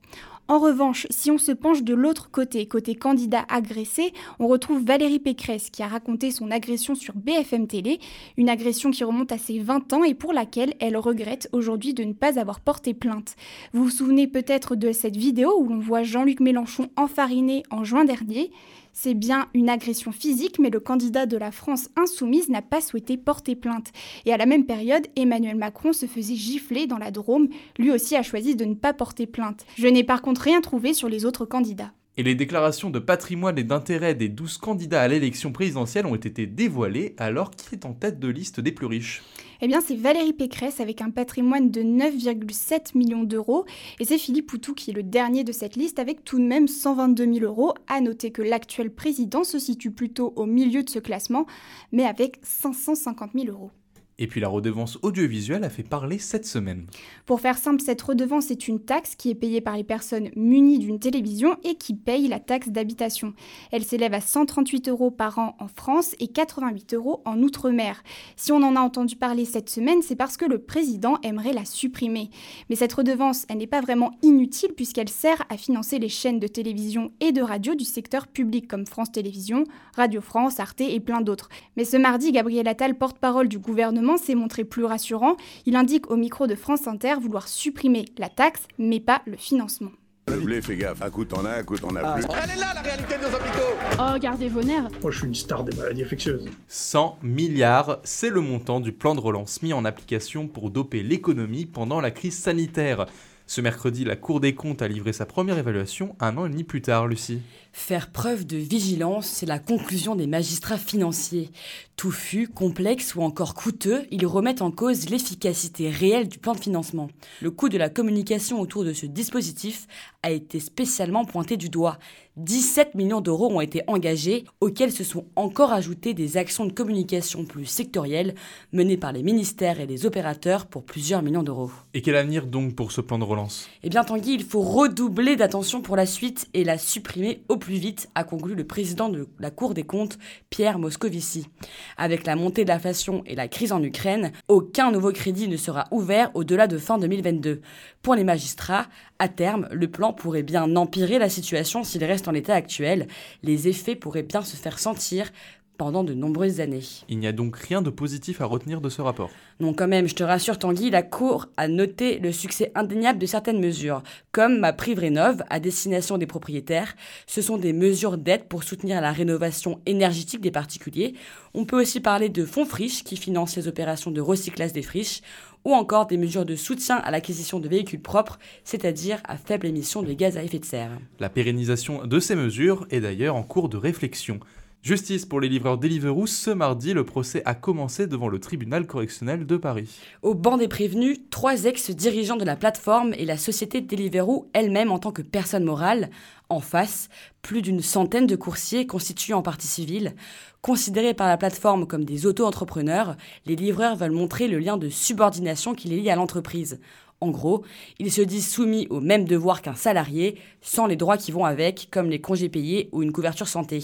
En 0.50 0.60
revanche, 0.60 1.08
si 1.10 1.30
on 1.30 1.38
se 1.38 1.52
penche 1.52 1.84
de 1.84 1.94
l'autre 1.94 2.32
côté, 2.32 2.66
côté 2.68 2.96
candidat 2.96 3.46
agressé, 3.50 4.14
on 4.40 4.48
retrouve 4.48 4.82
Valérie 4.82 5.20
Pécresse 5.20 5.70
qui 5.70 5.84
a 5.84 5.88
raconté 5.88 6.32
son 6.32 6.52
agression 6.52 6.96
sur 6.96 7.16
BFM 7.16 7.68
Télé, 7.68 8.00
une 8.38 8.48
agression 8.48 8.92
qui 8.92 9.04
remonte 9.04 9.34
à 9.34 9.38
ses 9.38 9.60
20 9.60 9.92
ans 9.92 10.06
et 10.06 10.14
pour 10.14 10.32
laquelle 10.32 10.74
elle 10.80 10.96
regrette 10.96 11.50
aujourd'hui 11.52 11.94
de 11.94 12.06
ne 12.06 12.14
pas 12.14 12.40
avoir 12.40 12.62
porté 12.62 12.94
plainte. 12.94 13.36
Vous 13.74 13.84
vous 13.84 13.90
souvenez 13.90 14.26
peut-être 14.26 14.78
de 14.78 14.94
cette 14.94 15.18
vidéo 15.18 15.54
où 15.60 15.68
l'on 15.68 15.80
voit 15.80 16.04
Jean-Luc 16.04 16.40
Mélenchon 16.40 16.90
enfariné 16.96 17.64
en 17.70 17.84
juin 17.84 18.06
dernier. 18.06 18.52
C'est 19.00 19.14
bien 19.14 19.48
une 19.54 19.70
agression 19.70 20.12
physique, 20.12 20.58
mais 20.58 20.72
le 20.72 20.80
candidat 20.80 21.28
de 21.28 21.38
la 21.38 21.52
France 21.52 21.90
insoumise 21.96 22.50
n'a 22.50 22.64
pas 22.64 22.82
souhaité 22.82 23.16
porter 23.16 23.56
plainte. 23.56 23.92
Et 24.26 24.34
à 24.34 24.38
la 24.38 24.48
même 24.48 24.66
période, 24.66 25.06
Emmanuel 25.16 25.56
Macron 25.56 25.94
se 25.94 26.08
faisait 26.08 26.34
gifler 26.34 26.88
dans 26.88 26.98
la 26.98 27.12
Drôme. 27.12 27.48
Lui 27.78 27.92
aussi 27.92 28.16
a 28.16 28.24
choisi 28.24 28.56
de 28.56 28.66
ne 28.66 28.74
pas 28.74 28.94
porter 28.96 29.28
plainte. 29.28 29.68
Je 29.78 29.86
n'ai 29.86 30.04
par 30.04 30.24
contre 30.24 30.42
rien 30.42 30.62
trouvé 30.62 30.96
sur 30.96 31.10
les 31.10 31.26
autres 31.26 31.46
candidats. 31.46 31.92
Et 32.18 32.24
les 32.24 32.34
déclarations 32.34 32.90
de 32.90 32.98
patrimoine 32.98 33.60
et 33.60 33.64
d'intérêt 33.64 34.16
des 34.16 34.30
12 34.30 34.58
candidats 34.58 35.04
à 35.04 35.08
l'élection 35.08 35.52
présidentielle 35.52 36.08
ont 36.08 36.16
été 36.16 36.48
dévoilées, 36.48 37.14
alors 37.20 37.52
qui 37.52 37.76
est 37.76 37.86
en 37.86 37.94
tête 37.94 38.20
de 38.20 38.30
liste 38.30 38.60
des 38.60 38.72
plus 38.72 38.88
riches? 38.88 39.22
Eh 39.62 39.68
bien, 39.68 39.82
c'est 39.82 39.96
Valérie 39.96 40.34
Pécresse 40.34 40.80
avec 40.80 41.02
un 41.02 41.10
patrimoine 41.10 41.72
de 41.72 41.82
9,7 41.82 42.98
millions 42.98 43.24
d'euros. 43.24 43.66
Et 44.00 44.06
c'est 44.06 44.18
Philippe 44.18 44.48
Poutou 44.48 44.74
qui 44.74 44.92
est 44.92 44.94
le 44.94 45.04
dernier 45.04 45.44
de 45.44 45.52
cette 45.52 45.76
liste 45.76 46.00
avec 46.00 46.24
tout 46.24 46.38
de 46.38 46.44
même 46.44 46.68
122 46.68 47.34
000 47.34 47.46
euros. 47.46 47.74
À 47.88 48.02
noter 48.02 48.32
que 48.32 48.42
l'actuel 48.42 48.92
président 48.92 49.44
se 49.44 49.60
situe 49.60 49.92
plutôt 49.92 50.34
au 50.36 50.46
milieu 50.46 50.84
de 50.84 50.90
ce 50.90 51.00
classement, 51.00 51.46
mais 51.92 52.06
avec 52.06 52.40
550 52.44 53.32
000 53.34 53.48
euros. 53.48 53.72
Et 54.20 54.26
puis 54.26 54.42
la 54.42 54.48
redevance 54.48 54.98
audiovisuelle 55.04 55.64
a 55.64 55.70
fait 55.70 55.84
parler 55.84 56.18
cette 56.18 56.46
semaine. 56.46 56.88
Pour 57.28 57.40
faire 57.40 57.58
simple, 57.58 57.82
cette 57.82 58.02
redevance 58.02 58.50
est 58.50 58.68
une 58.68 58.80
taxe 58.80 59.16
qui 59.16 59.30
est 59.30 59.36
payée 59.36 59.62
par 59.62 59.78
les 59.78 59.84
personnes 59.84 60.30
munies 60.36 60.80
d'une 60.80 61.00
télévision 61.00 61.56
et 61.64 61.76
qui 61.76 61.94
payent 61.94 62.28
la 62.28 62.40
taxe 62.40 62.70
d'habitation. 62.70 63.34
Elle 63.72 63.84
s'élève 63.84 64.16
à 64.16 64.22
138 64.22 64.90
euros 64.90 65.12
par 65.12 65.38
an 65.38 65.56
en 65.60 65.68
France 65.68 66.16
et 66.20 66.28
88 66.28 66.96
euros 66.96 67.22
en 67.26 67.44
Outre-mer. 67.44 68.02
Si 68.36 68.52
on 68.52 68.64
en 68.64 68.76
a 68.76 68.80
entendu 68.80 69.16
parler 69.16 69.46
cette 69.46 69.70
semaine, 69.70 70.02
c'est 70.02 70.16
parce 70.16 70.36
que 70.36 70.46
le 70.46 70.58
président 70.58 71.20
aimerait 71.22 71.54
la 71.54 71.66
supprimer. 71.66 72.32
Mais 72.70 72.76
cette 72.76 72.94
redevance, 72.94 73.46
elle 73.50 73.60
n'est 73.60 73.68
pas 73.68 73.82
vraiment 73.82 74.12
inutile 74.24 74.74
puisqu'elle 74.76 75.10
sert 75.10 75.44
à 75.50 75.58
financer 75.58 76.00
les 76.00 76.10
chaînes 76.10 76.40
de 76.40 76.48
télévision 76.48 77.12
et 77.20 77.32
de 77.32 77.42
radio 77.42 77.76
du 77.76 77.86
secteur 77.86 78.28
public 78.28 78.68
comme 78.68 78.88
France 78.88 79.12
Télévisions, 79.12 79.64
Radio 79.96 80.22
France, 80.22 80.60
Arte 80.60 80.82
et 80.82 81.00
plein 81.00 81.22
d'autres. 81.22 81.50
Mais 81.76 81.86
ce 81.86 81.98
mardi, 81.98 82.32
Gabriel 82.32 82.68
Attal, 82.68 82.98
porte-parole 82.98 83.48
du 83.48 83.60
gouvernement, 83.60 84.07
s'est 84.16 84.36
montré 84.36 84.64
plus 84.64 84.86
rassurant. 84.86 85.36
Il 85.66 85.76
indique 85.76 86.10
au 86.10 86.16
micro 86.16 86.48
de 86.48 86.56
France 86.56 86.88
Inter 86.88 87.16
vouloir 87.22 87.50
supprimer 87.50 88.06
la 88.18 88.30
taxe, 88.30 88.62
mais 88.78 89.02
pas 89.02 89.22
le 89.26 89.36
financement. 89.36 89.92
Le 90.30 90.40
blé, 90.40 90.62
fais 90.62 90.76
gaffe. 90.76 91.02
Un 91.02 91.10
coup 91.10 91.24
t'en 91.26 91.46
as, 91.46 91.60
un 91.60 91.64
coup 91.64 91.78
t'en 91.78 91.96
as 91.96 92.14
plus. 92.14 92.26
Elle 92.44 92.50
est 92.52 92.60
là 92.60 92.74
la 92.74 92.82
réalité 92.82 93.16
de 93.16 93.22
nos 93.22 93.28
hôpitaux 93.36 93.78
Oh, 94.00 94.20
gardez 94.20 94.50
vos 94.50 94.62
nerfs 94.62 94.90
Moi, 95.02 95.12
je 95.12 95.20
suis 95.20 95.28
une 95.28 95.34
star 95.36 95.64
des 95.64 95.76
maladies 95.76 96.04
infectieuses. 96.04 96.46
100 96.68 97.20
milliards, 97.24 98.00
c'est 98.04 98.30
le 98.30 98.42
montant 98.42 98.80
du 98.82 98.92
plan 98.92 99.16
de 99.16 99.22
relance 99.22 99.62
mis 99.62 99.72
en 99.74 99.86
application 99.86 100.48
pour 100.48 100.70
doper 100.70 101.02
l'économie 101.02 101.66
pendant 101.66 102.02
la 102.02 102.12
crise 102.12 102.38
sanitaire. 102.38 103.06
Ce 103.50 103.62
mercredi, 103.62 104.04
la 104.04 104.18
Cour 104.18 104.42
des 104.42 104.54
comptes 104.54 104.82
a 104.82 104.90
livré 104.90 105.14
sa 105.14 105.26
première 105.26 105.58
évaluation 105.58 106.18
un 106.20 106.36
an 106.38 106.46
et 106.46 106.50
demi 106.50 106.66
plus 106.66 106.82
tard, 106.82 107.08
Lucie. 107.08 107.40
Faire 107.72 108.12
preuve 108.12 108.46
de 108.46 108.58
vigilance, 108.58 109.28
c'est 109.28 109.46
la 109.46 109.60
conclusion 109.60 110.16
des 110.16 110.28
magistrats 110.28 110.78
financiers. 110.78 111.50
Touffu, 111.98 112.48
complexe 112.48 113.16
ou 113.16 113.24
encore 113.24 113.56
coûteux, 113.56 114.06
ils 114.12 114.28
remettent 114.28 114.62
en 114.62 114.70
cause 114.70 115.10
l'efficacité 115.10 115.90
réelle 115.90 116.30
du 116.30 116.38
plan 116.38 116.54
de 116.54 116.60
financement. 116.60 117.08
Le 117.42 117.50
coût 117.50 117.70
de 117.70 117.78
la 117.80 117.90
communication 117.90 118.62
autour 118.62 118.84
de 118.84 118.94
ce 118.94 119.08
dispositif 119.08 119.88
a 120.22 120.30
été 120.30 120.60
spécialement 120.60 121.26
pointé 121.26 121.58
du 121.58 121.70
doigt. 121.70 121.98
17 122.36 122.94
millions 122.94 123.20
d'euros 123.20 123.52
ont 123.52 123.62
été 123.62 123.82
engagés, 123.88 124.44
auxquels 124.62 124.92
se 124.92 125.04
sont 125.04 125.26
encore 125.36 125.74
ajoutés 125.74 126.14
des 126.14 126.38
actions 126.38 126.66
de 126.66 126.72
communication 126.72 127.46
plus 127.46 127.66
sectorielles 127.66 128.36
menées 128.72 128.98
par 128.98 129.12
les 129.12 129.24
ministères 129.24 129.80
et 129.80 129.88
les 129.88 130.06
opérateurs 130.06 130.68
pour 130.68 130.84
plusieurs 130.84 131.24
millions 131.24 131.42
d'euros. 131.42 131.72
Et 131.96 132.04
quel 132.04 132.16
avenir 132.16 132.46
donc 132.46 132.76
pour 132.76 132.92
ce 132.92 133.02
plan 133.02 133.18
de 133.18 133.24
relance? 133.24 133.68
Eh 133.82 133.90
bien 133.90 134.04
Tanguy, 134.04 134.34
il 134.36 134.44
faut 134.44 134.62
redoubler 134.62 135.36
d'attention 135.36 135.82
pour 135.82 135.96
la 135.96 136.06
suite 136.06 136.48
et 136.54 136.64
la 136.64 136.78
supprimer 136.78 137.42
au 137.50 137.58
plus 137.58 137.78
vite, 137.78 138.08
a 138.14 138.24
conclu 138.24 138.54
le 138.54 138.68
président 138.68 139.10
de 139.10 139.28
la 139.40 139.50
Cour 139.50 139.74
des 139.74 139.84
comptes, 139.84 140.20
Pierre 140.52 140.78
Moscovici. 140.78 141.48
Avec 141.96 142.26
la 142.26 142.36
montée 142.36 142.64
de 142.64 142.70
l'inflation 142.70 143.24
et 143.26 143.36
la 143.36 143.48
crise 143.48 143.72
en 143.72 143.82
Ukraine, 143.82 144.32
aucun 144.48 144.92
nouveau 144.92 145.12
crédit 145.12 145.48
ne 145.48 145.58
sera 145.58 145.86
ouvert 145.92 146.32
au-delà 146.34 146.68
de 146.68 146.78
fin 146.78 146.98
2022. 146.98 147.62
Pour 148.02 148.16
les 148.16 148.24
magistrats, 148.24 148.88
à 149.20 149.28
terme, 149.28 149.68
le 149.72 149.88
plan 149.88 150.14
pourrait 150.14 150.44
bien 150.44 150.76
empirer 150.76 151.20
la 151.20 151.30
situation 151.30 151.84
s'il 151.84 152.04
reste 152.04 152.28
en 152.28 152.32
l'état 152.32 152.56
actuel. 152.56 153.08
Les 153.44 153.68
effets 153.68 153.96
pourraient 153.96 154.24
bien 154.24 154.42
se 154.42 154.56
faire 154.56 154.80
sentir 154.80 155.32
pendant 155.78 156.04
de 156.04 156.14
nombreuses 156.14 156.60
années. 156.60 156.84
Il 157.10 157.20
n'y 157.20 157.28
a 157.28 157.32
donc 157.32 157.58
rien 157.58 157.82
de 157.82 157.90
positif 157.90 158.42
à 158.42 158.46
retenir 158.46 158.82
de 158.82 158.90
ce 158.90 159.02
rapport. 159.02 159.30
Non, 159.60 159.74
quand 159.74 159.88
même, 159.88 160.08
je 160.08 160.16
te 160.16 160.24
rassure 160.24 160.60
Tanguy, 160.60 160.90
la 160.90 161.04
Cour 161.04 161.48
a 161.58 161.68
noté 161.68 162.20
le 162.20 162.32
succès 162.32 162.72
indéniable 162.76 163.20
de 163.20 163.26
certaines 163.26 163.60
mesures, 163.60 164.04
comme 164.32 164.60
ma 164.60 164.74
prime 164.74 165.00
rénove 165.00 165.44
à 165.50 165.60
destination 165.60 166.18
des 166.18 166.28
propriétaires. 166.28 166.96
Ce 167.26 167.42
sont 167.42 167.58
des 167.58 167.74
mesures 167.74 168.18
d'aide 168.18 168.46
pour 168.46 168.64
soutenir 168.64 169.02
la 169.02 169.12
rénovation 169.12 169.80
énergétique 169.86 170.42
des 170.42 170.52
particuliers. 170.52 171.14
On 171.54 171.66
peut 171.66 171.82
aussi 171.82 172.00
parler 172.00 172.30
de 172.30 172.46
fonds 172.46 172.66
friches 172.66 173.04
qui 173.04 173.18
financent 173.18 173.56
les 173.56 173.68
opérations 173.68 174.12
de 174.12 174.22
recyclage 174.22 174.74
des 174.74 174.84
friches, 174.84 175.22
ou 175.66 175.74
encore 175.74 176.08
des 176.08 176.18
mesures 176.18 176.46
de 176.46 176.56
soutien 176.56 176.96
à 176.96 177.12
l'acquisition 177.12 177.60
de 177.60 177.68
véhicules 177.68 178.02
propres, 178.02 178.40
c'est-à-dire 178.64 179.20
à 179.26 179.36
faible 179.36 179.68
émission 179.68 180.02
de 180.02 180.14
gaz 180.14 180.38
à 180.38 180.44
effet 180.44 180.60
de 180.60 180.66
serre. 180.66 180.92
La 181.20 181.30
pérennisation 181.30 182.06
de 182.06 182.20
ces 182.20 182.36
mesures 182.36 182.88
est 182.90 183.02
d'ailleurs 183.02 183.36
en 183.36 183.44
cours 183.44 183.68
de 183.68 183.76
réflexion. 183.76 184.40
Justice 184.84 185.26
pour 185.26 185.42
les 185.42 185.50
livreurs 185.50 185.78
Deliveroo, 185.78 186.28
ce 186.28 186.50
mardi, 186.50 186.94
le 186.94 187.04
procès 187.04 187.42
a 187.46 187.56
commencé 187.56 188.08
devant 188.08 188.30
le 188.30 188.40
tribunal 188.40 188.88
correctionnel 188.88 189.46
de 189.46 189.58
Paris. 189.58 190.00
Au 190.22 190.34
banc 190.34 190.56
des 190.56 190.70
prévenus, 190.70 191.18
trois 191.30 191.66
ex-dirigeants 191.66 192.38
de 192.38 192.46
la 192.46 192.56
plateforme 192.56 193.14
et 193.16 193.26
la 193.26 193.38
société 193.38 193.82
Deliveroo 193.82 194.50
elle-même 194.54 194.92
en 194.92 195.00
tant 195.00 195.12
que 195.12 195.22
personne 195.22 195.66
morale. 195.66 196.10
En 196.48 196.62
face, 196.62 197.10
plus 197.42 197.62
d'une 197.62 197.82
centaine 197.82 198.28
de 198.28 198.38
coursiers 198.38 198.88
constitués 198.88 199.34
en 199.34 199.42
partie 199.42 199.68
civile. 199.68 200.16
Considérés 200.62 201.14
par 201.14 201.28
la 201.28 201.38
plateforme 201.38 201.86
comme 201.86 202.06
des 202.06 202.26
auto-entrepreneurs, 202.26 203.18
les 203.46 203.58
livreurs 203.58 203.98
veulent 203.98 204.12
montrer 204.12 204.48
le 204.48 204.60
lien 204.60 204.78
de 204.78 204.90
subordination 204.90 205.76
qui 205.76 205.90
les 205.90 205.98
lie 205.98 206.10
à 206.10 206.16
l'entreprise. 206.16 206.80
En 207.20 207.32
gros, 207.32 207.64
ils 207.98 208.12
se 208.12 208.22
disent 208.22 208.48
soumis 208.48 208.88
aux 208.92 209.02
mêmes 209.02 209.26
devoirs 209.26 209.64
qu'un 209.64 209.74
salarié, 209.74 210.40
sans 210.62 210.86
les 210.86 210.96
droits 210.96 211.18
qui 211.18 211.32
vont 211.32 211.46
avec, 211.46 211.90
comme 211.92 212.10
les 212.10 212.22
congés 212.22 212.50
payés 212.50 212.90
ou 212.92 213.02
une 213.02 213.12
couverture 213.12 213.48
santé. 213.48 213.84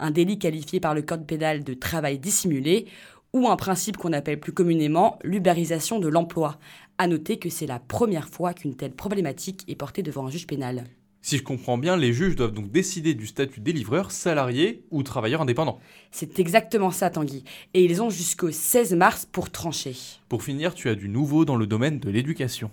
Un 0.00 0.10
délit 0.10 0.38
qualifié 0.38 0.80
par 0.80 0.94
le 0.94 1.02
code 1.02 1.26
pénal 1.26 1.62
de 1.62 1.74
travail 1.74 2.18
dissimulé, 2.18 2.86
ou 3.32 3.48
un 3.48 3.56
principe 3.56 3.96
qu'on 3.96 4.12
appelle 4.12 4.40
plus 4.40 4.52
communément 4.52 5.18
l'ubérisation 5.22 6.00
de 6.00 6.08
l'emploi. 6.08 6.58
À 6.98 7.06
noter 7.06 7.38
que 7.38 7.48
c'est 7.50 7.66
la 7.66 7.78
première 7.78 8.28
fois 8.28 8.52
qu'une 8.52 8.76
telle 8.76 8.94
problématique 8.94 9.64
est 9.68 9.76
portée 9.76 10.02
devant 10.02 10.26
un 10.26 10.30
juge 10.30 10.46
pénal. 10.46 10.84
Si 11.24 11.38
je 11.38 11.44
comprends 11.44 11.78
bien, 11.78 11.96
les 11.96 12.12
juges 12.12 12.34
doivent 12.34 12.52
donc 12.52 12.72
décider 12.72 13.14
du 13.14 13.28
statut 13.28 13.60
des 13.60 13.72
livreurs, 13.72 14.10
salariés 14.10 14.82
ou 14.90 15.04
travailleurs 15.04 15.42
indépendants. 15.42 15.78
C'est 16.10 16.40
exactement 16.40 16.90
ça, 16.90 17.10
Tanguy. 17.10 17.44
Et 17.74 17.84
ils 17.84 18.02
ont 18.02 18.10
jusqu'au 18.10 18.50
16 18.50 18.94
mars 18.94 19.28
pour 19.30 19.48
trancher. 19.50 19.94
Pour 20.28 20.42
finir, 20.42 20.74
tu 20.74 20.88
as 20.88 20.96
du 20.96 21.08
nouveau 21.08 21.44
dans 21.44 21.54
le 21.54 21.68
domaine 21.68 22.00
de 22.00 22.10
l'éducation. 22.10 22.72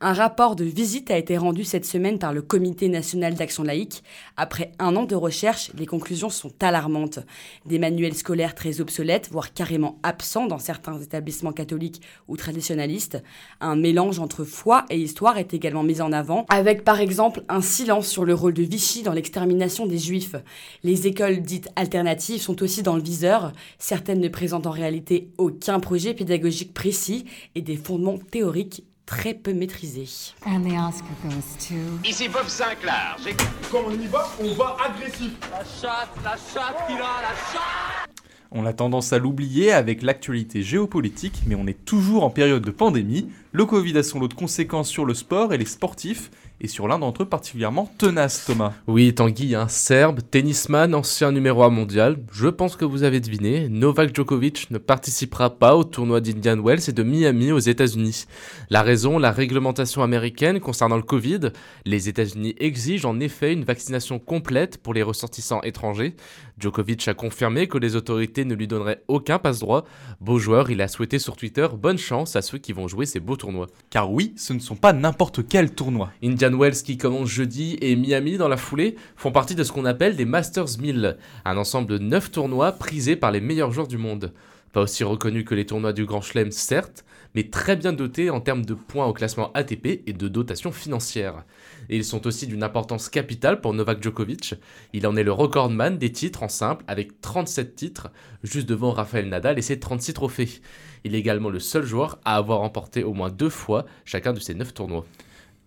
Un 0.00 0.12
rapport 0.12 0.56
de 0.56 0.64
visite 0.64 1.10
a 1.10 1.18
été 1.18 1.36
rendu 1.36 1.64
cette 1.64 1.84
semaine 1.84 2.18
par 2.18 2.32
le 2.32 2.42
Comité 2.42 2.88
national 2.88 3.34
d'action 3.34 3.62
laïque. 3.62 4.02
Après 4.36 4.72
un 4.78 4.94
an 4.96 5.04
de 5.04 5.14
recherche, 5.14 5.70
les 5.78 5.86
conclusions 5.86 6.30
sont 6.30 6.52
alarmantes. 6.60 7.20
Des 7.64 7.78
manuels 7.78 8.14
scolaires 8.14 8.54
très 8.54 8.80
obsolètes, 8.80 9.28
voire 9.30 9.52
carrément 9.52 9.98
absents 10.02 10.46
dans 10.46 10.58
certains 10.58 11.00
établissements 11.00 11.52
catholiques 11.52 12.02
ou 12.28 12.36
traditionnalistes. 12.36 13.22
Un 13.60 13.76
mélange 13.76 14.18
entre 14.18 14.44
foi 14.44 14.84
et 14.90 14.98
histoire 14.98 15.38
est 15.38 15.54
également 15.54 15.82
mis 15.82 16.00
en 16.00 16.12
avant, 16.12 16.46
avec 16.48 16.84
par 16.84 17.00
exemple 17.00 17.42
un 17.48 17.60
silence 17.60 18.08
sur 18.08 18.24
le 18.24 18.34
rôle 18.34 18.54
de 18.54 18.62
Vichy 18.62 19.02
dans 19.02 19.12
l'extermination 19.12 19.86
des 19.86 19.98
juifs. 19.98 20.36
Les 20.82 21.06
écoles 21.06 21.40
dites 21.40 21.68
alternatives 21.76 22.42
sont 22.42 22.62
aussi 22.62 22.82
dans 22.82 22.96
le 22.96 23.02
viseur. 23.02 23.52
Certaines 23.78 24.20
ne 24.20 24.28
présentent 24.28 24.66
en 24.66 24.70
réalité 24.70 25.30
aucun 25.38 25.80
projet 25.80 26.14
pédagogique 26.14 26.74
précis 26.74 27.24
et 27.54 27.62
des 27.62 27.76
fondements 27.76 28.18
théoriques 28.18 28.84
très 29.06 29.34
peu 29.34 29.54
maîtrisé. 29.54 30.02
Ici 32.04 32.28
Bob 32.28 32.48
Sinclair, 32.48 33.16
j'ai... 33.24 33.34
Quand 33.70 33.84
on 33.86 33.92
y 33.92 34.06
va, 34.08 34.28
on 34.40 34.52
va 34.54 34.76
agressif. 34.84 35.30
La 35.50 35.64
chatte, 35.64 36.10
la 36.24 36.32
chatte, 36.32 36.76
il 36.90 36.96
a 36.96 36.98
la 36.98 37.34
chatte 37.52 38.10
On 38.50 38.66
a 38.66 38.72
tendance 38.72 39.12
à 39.12 39.18
l'oublier 39.18 39.72
avec 39.72 40.02
l'actualité 40.02 40.62
géopolitique, 40.62 41.42
mais 41.46 41.54
on 41.54 41.66
est 41.68 41.84
toujours 41.84 42.24
en 42.24 42.30
période 42.30 42.64
de 42.64 42.70
pandémie. 42.72 43.30
Le 43.52 43.64
Covid 43.64 43.96
a 43.96 44.02
son 44.02 44.18
lot 44.18 44.28
de 44.28 44.34
conséquences 44.34 44.88
sur 44.88 45.04
le 45.04 45.14
sport 45.14 45.54
et 45.54 45.58
les 45.58 45.64
sportifs, 45.64 46.30
et 46.60 46.68
sur 46.68 46.88
l'un 46.88 46.98
d'entre 46.98 47.22
eux 47.22 47.26
particulièrement 47.26 47.90
tenace, 47.98 48.44
Thomas. 48.46 48.72
Oui, 48.86 49.14
Tanguy, 49.14 49.54
un 49.54 49.68
Serbe, 49.68 50.20
tennisman, 50.30 50.94
ancien 50.94 51.32
numéro 51.32 51.62
1 51.62 51.70
mondial. 51.70 52.18
Je 52.32 52.48
pense 52.48 52.76
que 52.76 52.84
vous 52.84 53.02
avez 53.02 53.20
deviné, 53.20 53.68
Novak 53.68 54.14
Djokovic 54.14 54.70
ne 54.70 54.78
participera 54.78 55.50
pas 55.50 55.76
au 55.76 55.84
tournoi 55.84 56.20
d'Indian 56.20 56.58
Wells 56.58 56.88
et 56.88 56.92
de 56.92 57.02
Miami 57.02 57.52
aux 57.52 57.58
États-Unis. 57.58 58.26
La 58.70 58.82
raison, 58.82 59.18
la 59.18 59.32
réglementation 59.32 60.02
américaine 60.02 60.60
concernant 60.60 60.96
le 60.96 61.02
Covid. 61.02 61.50
Les 61.84 62.08
États-Unis 62.08 62.54
exigent 62.58 63.08
en 63.08 63.20
effet 63.20 63.52
une 63.52 63.64
vaccination 63.64 64.18
complète 64.18 64.78
pour 64.78 64.94
les 64.94 65.02
ressortissants 65.02 65.62
étrangers. 65.62 66.16
Djokovic 66.58 67.06
a 67.08 67.14
confirmé 67.14 67.68
que 67.68 67.76
les 67.76 67.96
autorités 67.96 68.44
ne 68.44 68.54
lui 68.54 68.66
donneraient 68.66 69.02
aucun 69.08 69.38
passe-droit. 69.38 69.84
Beau 70.20 70.38
joueur, 70.38 70.70
il 70.70 70.80
a 70.80 70.88
souhaité 70.88 71.18
sur 71.18 71.36
Twitter 71.36 71.66
bonne 71.74 71.98
chance 71.98 72.34
à 72.36 72.42
ceux 72.42 72.58
qui 72.58 72.72
vont 72.72 72.88
jouer 72.88 73.06
ces 73.06 73.20
beaux 73.20 73.36
tournois. 73.36 73.66
Car 73.90 74.10
oui, 74.10 74.32
ce 74.36 74.52
ne 74.52 74.58
sont 74.58 74.76
pas 74.76 74.92
n'importe 74.92 75.46
quel 75.46 75.70
tournoi. 75.72 76.10
Indian 76.22 76.45
Wells 76.54 76.82
qui 76.82 76.98
commence 76.98 77.28
jeudi 77.28 77.76
et 77.80 77.96
Miami 77.96 78.36
dans 78.36 78.48
la 78.48 78.56
foulée 78.56 78.96
font 79.16 79.32
partie 79.32 79.54
de 79.54 79.64
ce 79.64 79.72
qu'on 79.72 79.84
appelle 79.84 80.16
des 80.16 80.24
Masters 80.24 80.78
1000, 80.78 81.16
un 81.44 81.56
ensemble 81.56 81.88
de 81.88 81.98
9 81.98 82.30
tournois 82.30 82.72
prisés 82.72 83.16
par 83.16 83.32
les 83.32 83.40
meilleurs 83.40 83.72
joueurs 83.72 83.88
du 83.88 83.98
monde. 83.98 84.32
Pas 84.72 84.82
aussi 84.82 85.04
reconnus 85.04 85.44
que 85.44 85.54
les 85.54 85.64
tournois 85.64 85.94
du 85.94 86.04
Grand 86.04 86.20
Chelem, 86.20 86.50
certes, 86.50 87.04
mais 87.34 87.44
très 87.44 87.76
bien 87.76 87.92
dotés 87.92 88.28
en 88.30 88.40
termes 88.40 88.64
de 88.64 88.74
points 88.74 89.06
au 89.06 89.12
classement 89.12 89.50
ATP 89.54 90.02
et 90.06 90.12
de 90.12 90.28
dotation 90.28 90.72
financière. 90.72 91.44
Ils 91.88 92.04
sont 92.04 92.26
aussi 92.26 92.46
d'une 92.46 92.62
importance 92.62 93.08
capitale 93.08 93.60
pour 93.60 93.72
Novak 93.72 94.02
Djokovic. 94.02 94.54
Il 94.92 95.06
en 95.06 95.16
est 95.16 95.22
le 95.22 95.32
recordman 95.32 95.96
des 95.96 96.12
titres 96.12 96.42
en 96.42 96.48
simple 96.48 96.84
avec 96.88 97.20
37 97.20 97.74
titres, 97.74 98.08
juste 98.42 98.68
devant 98.68 98.90
Rafael 98.90 99.28
Nadal 99.28 99.58
et 99.58 99.62
ses 99.62 99.80
36 99.80 100.12
trophées. 100.12 100.60
Il 101.04 101.14
est 101.14 101.18
également 101.18 101.50
le 101.50 101.60
seul 101.60 101.84
joueur 101.84 102.18
à 102.24 102.36
avoir 102.36 102.58
remporté 102.58 103.02
au 103.02 103.14
moins 103.14 103.30
deux 103.30 103.50
fois 103.50 103.86
chacun 104.04 104.32
de 104.32 104.40
ces 104.40 104.54
9 104.54 104.74
tournois. 104.74 105.06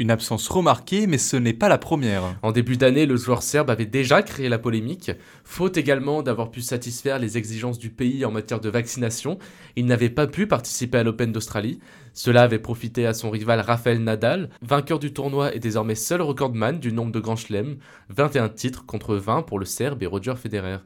Une 0.01 0.11
absence 0.11 0.47
remarquée, 0.47 1.07
mais 1.07 1.17
ce 1.17 1.35
n'est 1.35 1.51
pas 1.51 1.67
la 1.67 1.77
première. 1.77 2.23
En 2.41 2.53
début 2.53 2.77
d'année, 2.77 3.05
le 3.05 3.17
joueur 3.17 3.43
serbe 3.43 3.69
avait 3.69 3.85
déjà 3.85 4.23
créé 4.23 4.47
la 4.47 4.57
polémique, 4.57 5.11
faute 5.43 5.75
également 5.75 6.23
d'avoir 6.23 6.51
pu 6.51 6.61
satisfaire 6.61 7.19
les 7.19 7.37
exigences 7.37 7.77
du 7.77 7.89
pays 7.89 8.23
en 8.23 8.31
matière 8.31 8.61
de 8.61 8.69
vaccination. 8.69 9.39
Il 9.75 9.87
n'avait 9.87 10.09
pas 10.09 10.25
pu 10.25 10.47
participer 10.47 10.99
à 10.99 11.03
l'Open 11.03 11.33
d'Australie. 11.33 11.81
Cela 12.13 12.43
avait 12.43 12.59
profité 12.59 13.05
à 13.05 13.13
son 13.13 13.29
rival 13.29 13.59
Rafael 13.59 14.01
Nadal, 14.01 14.49
vainqueur 14.61 14.99
du 14.99 15.11
tournoi 15.11 15.53
et 15.53 15.59
désormais 15.59 15.95
seul 15.95 16.21
recordman 16.21 16.79
du 16.79 16.93
nombre 16.93 17.11
de 17.11 17.19
grands 17.19 17.35
chelems, 17.35 17.75
21 18.07 18.47
titres 18.47 18.85
contre 18.85 19.17
20 19.17 19.41
pour 19.41 19.59
le 19.59 19.65
Serbe 19.65 20.01
et 20.01 20.07
Roger 20.07 20.35
Federer. 20.37 20.77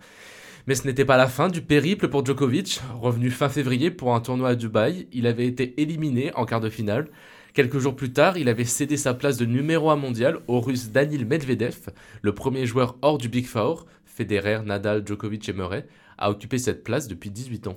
Mais 0.66 0.74
ce 0.74 0.88
n'était 0.88 1.06
pas 1.06 1.18
la 1.18 1.28
fin 1.28 1.50
du 1.50 1.62
périple 1.62 2.08
pour 2.08 2.26
Djokovic. 2.26 2.82
Revenu 3.00 3.30
fin 3.30 3.50
février 3.50 3.92
pour 3.92 4.16
un 4.16 4.22
tournoi 4.22 4.50
à 4.50 4.56
Dubaï, 4.56 5.08
il 5.12 5.28
avait 5.28 5.46
été 5.46 5.80
éliminé 5.80 6.32
en 6.34 6.46
quart 6.46 6.62
de 6.62 6.70
finale. 6.70 7.10
Quelques 7.54 7.78
jours 7.78 7.96
plus 7.96 8.12
tard, 8.12 8.40
il 8.40 8.50
avait 8.50 8.66
cédé 8.66 8.98
sa 8.98 9.14
place 9.14 9.38
de 9.38 9.46
numéro 9.46 9.92
1 9.92 9.96
mondial 9.96 10.40
au 10.48 10.60
russe 10.60 10.90
Danil 10.90 11.28
Medvedev, 11.28 11.92
le 12.24 12.34
premier 12.34 12.66
joueur 12.66 12.98
hors 13.04 13.20
du 13.20 13.30
Big 13.30 13.46
Four, 13.46 13.86
Federer, 14.06 14.62
Nadal, 14.66 15.06
Djokovic 15.06 15.48
et 15.50 15.54
Murray, 15.54 15.86
à 16.18 16.32
occuper 16.32 16.58
cette 16.58 16.84
place 16.84 17.08
depuis 17.08 17.30
18 17.30 17.68
ans. 17.68 17.76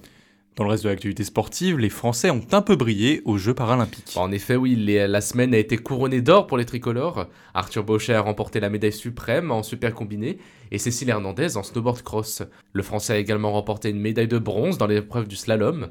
Dans 0.57 0.65
le 0.65 0.71
reste 0.71 0.85
de 0.85 0.89
l'actualité 0.89 1.25
sportive, 1.25 1.79
les 1.79 1.91
Français 1.91 2.31
ont 2.31 2.47
un 2.53 2.63
peu 2.63 2.75
brillé 2.75 3.21
aux 3.27 3.37
Jeux 3.37 3.53
paralympiques. 3.53 4.15
En 4.17 4.33
effet, 4.33 4.57
oui, 4.57 4.77
la 4.77 5.21
semaine 5.21 5.53
a 5.53 5.59
été 5.59 5.77
couronnée 5.77 6.23
d'or 6.23 6.47
pour 6.47 6.57
les 6.57 6.65
tricolores. 6.65 7.27
Arthur 7.53 7.85
Bauchet 7.85 8.15
a 8.15 8.23
remporté 8.23 8.61
la 8.61 8.71
médaille 8.71 8.95
suprême 8.95 9.51
en 9.51 9.63
super 9.63 9.93
combiné 9.93 10.39
et 10.71 10.79
Cécile 10.79 11.11
Hernandez 11.11 11.59
en 11.59 11.63
snowboard 11.63 12.01
cross. 12.01 12.43
Le 12.73 12.83
Français 12.83 13.13
a 13.13 13.19
également 13.19 13.53
remporté 13.53 13.91
une 13.91 14.01
médaille 14.01 14.29
de 14.29 14.39
bronze 14.39 14.79
dans 14.79 14.87
l'épreuve 14.87 15.29
du 15.29 15.37
slalom. 15.37 15.91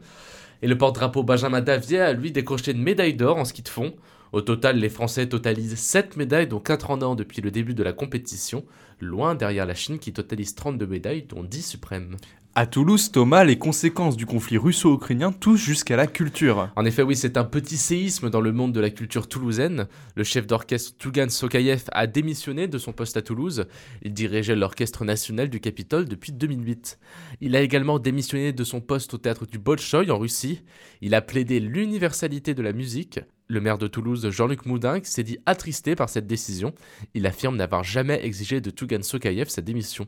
Et 0.65 0.67
le 0.67 0.79
porte-drapeau 0.79 1.21
Benjamin 1.21 1.61
Davier 1.61 1.99
a 1.99 2.13
lui 2.13 2.31
décroché 2.31 2.71
une 2.71 2.81
médaille 2.81 3.13
d'or 3.13 3.37
en 3.37 3.45
ski 3.45 3.61
de 3.61 3.69
fond. 3.69 3.93
Au 4.35 4.41
total, 4.41 4.79
les 4.79 4.89
Français 4.89 5.29
totalisent 5.29 5.77
7 5.77 6.17
médailles, 6.17 6.49
dont 6.49 6.59
4 6.59 6.91
en 6.91 7.01
or 7.01 7.15
depuis 7.15 7.41
le 7.41 7.51
début 7.51 7.73
de 7.73 7.83
la 7.83 7.93
compétition, 7.93 8.65
loin 8.99 9.33
derrière 9.33 9.65
la 9.65 9.75
Chine 9.75 9.97
qui 9.97 10.11
totalise 10.11 10.55
32 10.55 10.85
médailles, 10.85 11.23
dont 11.23 11.41
10 11.41 11.61
suprêmes. 11.61 12.17
À 12.53 12.65
Toulouse, 12.67 13.13
Thomas, 13.13 13.45
les 13.45 13.57
conséquences 13.57 14.17
du 14.17 14.25
conflit 14.25 14.57
russo-ukrainien 14.57 15.31
touchent 15.31 15.63
jusqu'à 15.63 15.95
la 15.95 16.05
culture. 16.05 16.69
En 16.75 16.83
effet, 16.83 17.01
oui, 17.01 17.15
c'est 17.15 17.37
un 17.37 17.45
petit 17.45 17.77
séisme 17.77 18.29
dans 18.29 18.41
le 18.41 18.51
monde 18.51 18.73
de 18.73 18.81
la 18.81 18.89
culture 18.89 19.29
toulousaine. 19.29 19.87
Le 20.15 20.25
chef 20.25 20.45
d'orchestre 20.45 20.97
Tougan 20.97 21.29
Sokayev 21.29 21.85
a 21.93 22.05
démissionné 22.05 22.67
de 22.67 22.77
son 22.77 22.91
poste 22.91 23.15
à 23.15 23.21
Toulouse. 23.21 23.67
Il 24.01 24.11
dirigeait 24.11 24.57
l'orchestre 24.57 25.05
national 25.05 25.49
du 25.49 25.61
Capitole 25.61 26.09
depuis 26.09 26.33
2008. 26.33 26.99
Il 27.39 27.55
a 27.55 27.61
également 27.61 27.99
démissionné 27.99 28.51
de 28.51 28.63
son 28.65 28.81
poste 28.81 29.13
au 29.13 29.17
théâtre 29.17 29.45
du 29.45 29.59
Bolchoï 29.59 30.11
en 30.11 30.19
Russie. 30.19 30.61
Il 30.99 31.15
a 31.15 31.21
plaidé 31.21 31.61
l'universalité 31.61 32.53
de 32.53 32.61
la 32.61 32.73
musique. 32.73 33.21
Le 33.47 33.61
maire 33.61 33.77
de 33.77 33.85
Toulouse, 33.85 34.27
Jean-Luc 34.31 34.65
Moudin, 34.65 34.99
s'est 35.03 35.21
dit 35.21 35.37
attristé 35.45 35.95
par 35.95 36.09
cette 36.09 36.25
décision. 36.25 36.73
Il 37.13 37.27
affirme 37.27 37.55
n'avoir 37.55 37.83
jamais 37.83 38.25
exigé 38.25 38.59
de 38.59 38.71
Tougan 38.71 39.03
Sokayev 39.03 39.49
sa 39.49 39.61
démission. 39.61 40.07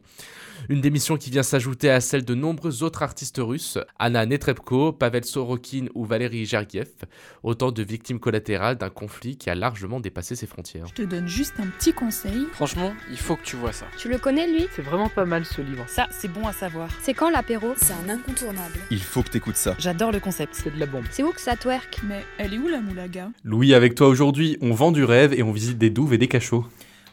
Une 0.69 0.81
démission 0.81 1.17
qui 1.17 1.29
vient 1.29 1.43
s'ajouter 1.43 1.91
à 1.91 2.01
celle 2.01 2.25
de 2.25 2.33
nombreux 2.33 2.81
autres 2.81 3.03
artistes 3.03 3.39
russes, 3.39 3.77
Anna 3.99 4.25
Netrebko, 4.25 4.91
Pavel 4.91 5.23
Sorokin 5.23 5.85
ou 5.93 6.03
Valérie 6.03 6.45
Gergiev, 6.45 6.89
autant 7.43 7.71
de 7.71 7.83
victimes 7.83 8.19
collatérales 8.19 8.77
d'un 8.77 8.89
conflit 8.89 9.37
qui 9.37 9.51
a 9.51 9.55
largement 9.55 9.99
dépassé 9.99 10.35
ses 10.35 10.47
frontières. 10.47 10.87
Je 10.87 10.93
te 10.93 11.03
donne 11.03 11.27
juste 11.27 11.53
un 11.59 11.67
petit 11.67 11.93
conseil. 11.93 12.47
Franchement, 12.53 12.91
il 13.11 13.17
faut 13.17 13.35
que 13.35 13.43
tu 13.43 13.55
vois 13.55 13.71
ça. 13.71 13.85
Tu 13.99 14.09
le 14.09 14.17
connais 14.17 14.51
lui? 14.51 14.67
C'est 14.75 14.81
vraiment 14.81 15.09
pas 15.09 15.25
mal 15.25 15.45
ce 15.45 15.61
livre. 15.61 15.85
Ça, 15.87 16.07
c'est 16.09 16.27
bon 16.27 16.47
à 16.47 16.53
savoir. 16.53 16.89
C'est 17.03 17.13
quand 17.13 17.29
l'apéro? 17.29 17.75
C'est 17.77 17.93
un 17.93 18.09
incontournable. 18.09 18.79
Il 18.89 19.03
faut 19.03 19.21
que 19.21 19.29
t'écoutes 19.29 19.57
ça. 19.57 19.75
J'adore 19.77 20.11
le 20.11 20.19
concept. 20.19 20.55
C'est 20.55 20.73
de 20.73 20.79
la 20.79 20.87
bombe. 20.87 21.05
C'est 21.11 21.21
où 21.21 21.31
que 21.31 21.41
ça 21.41 21.55
twerk? 21.55 21.99
Mais 22.03 22.25
elle 22.39 22.55
est 22.55 22.57
où 22.57 22.67
la 22.67 22.81
moulaga? 22.81 23.26
Louis, 23.43 23.73
avec 23.73 23.95
toi 23.95 24.07
aujourd'hui, 24.07 24.57
on 24.61 24.71
vend 24.71 24.91
du 24.91 25.03
rêve 25.03 25.33
et 25.33 25.43
on 25.43 25.51
visite 25.51 25.77
des 25.77 25.89
douves 25.89 26.13
et 26.13 26.17
des 26.17 26.27
cachots. 26.27 26.65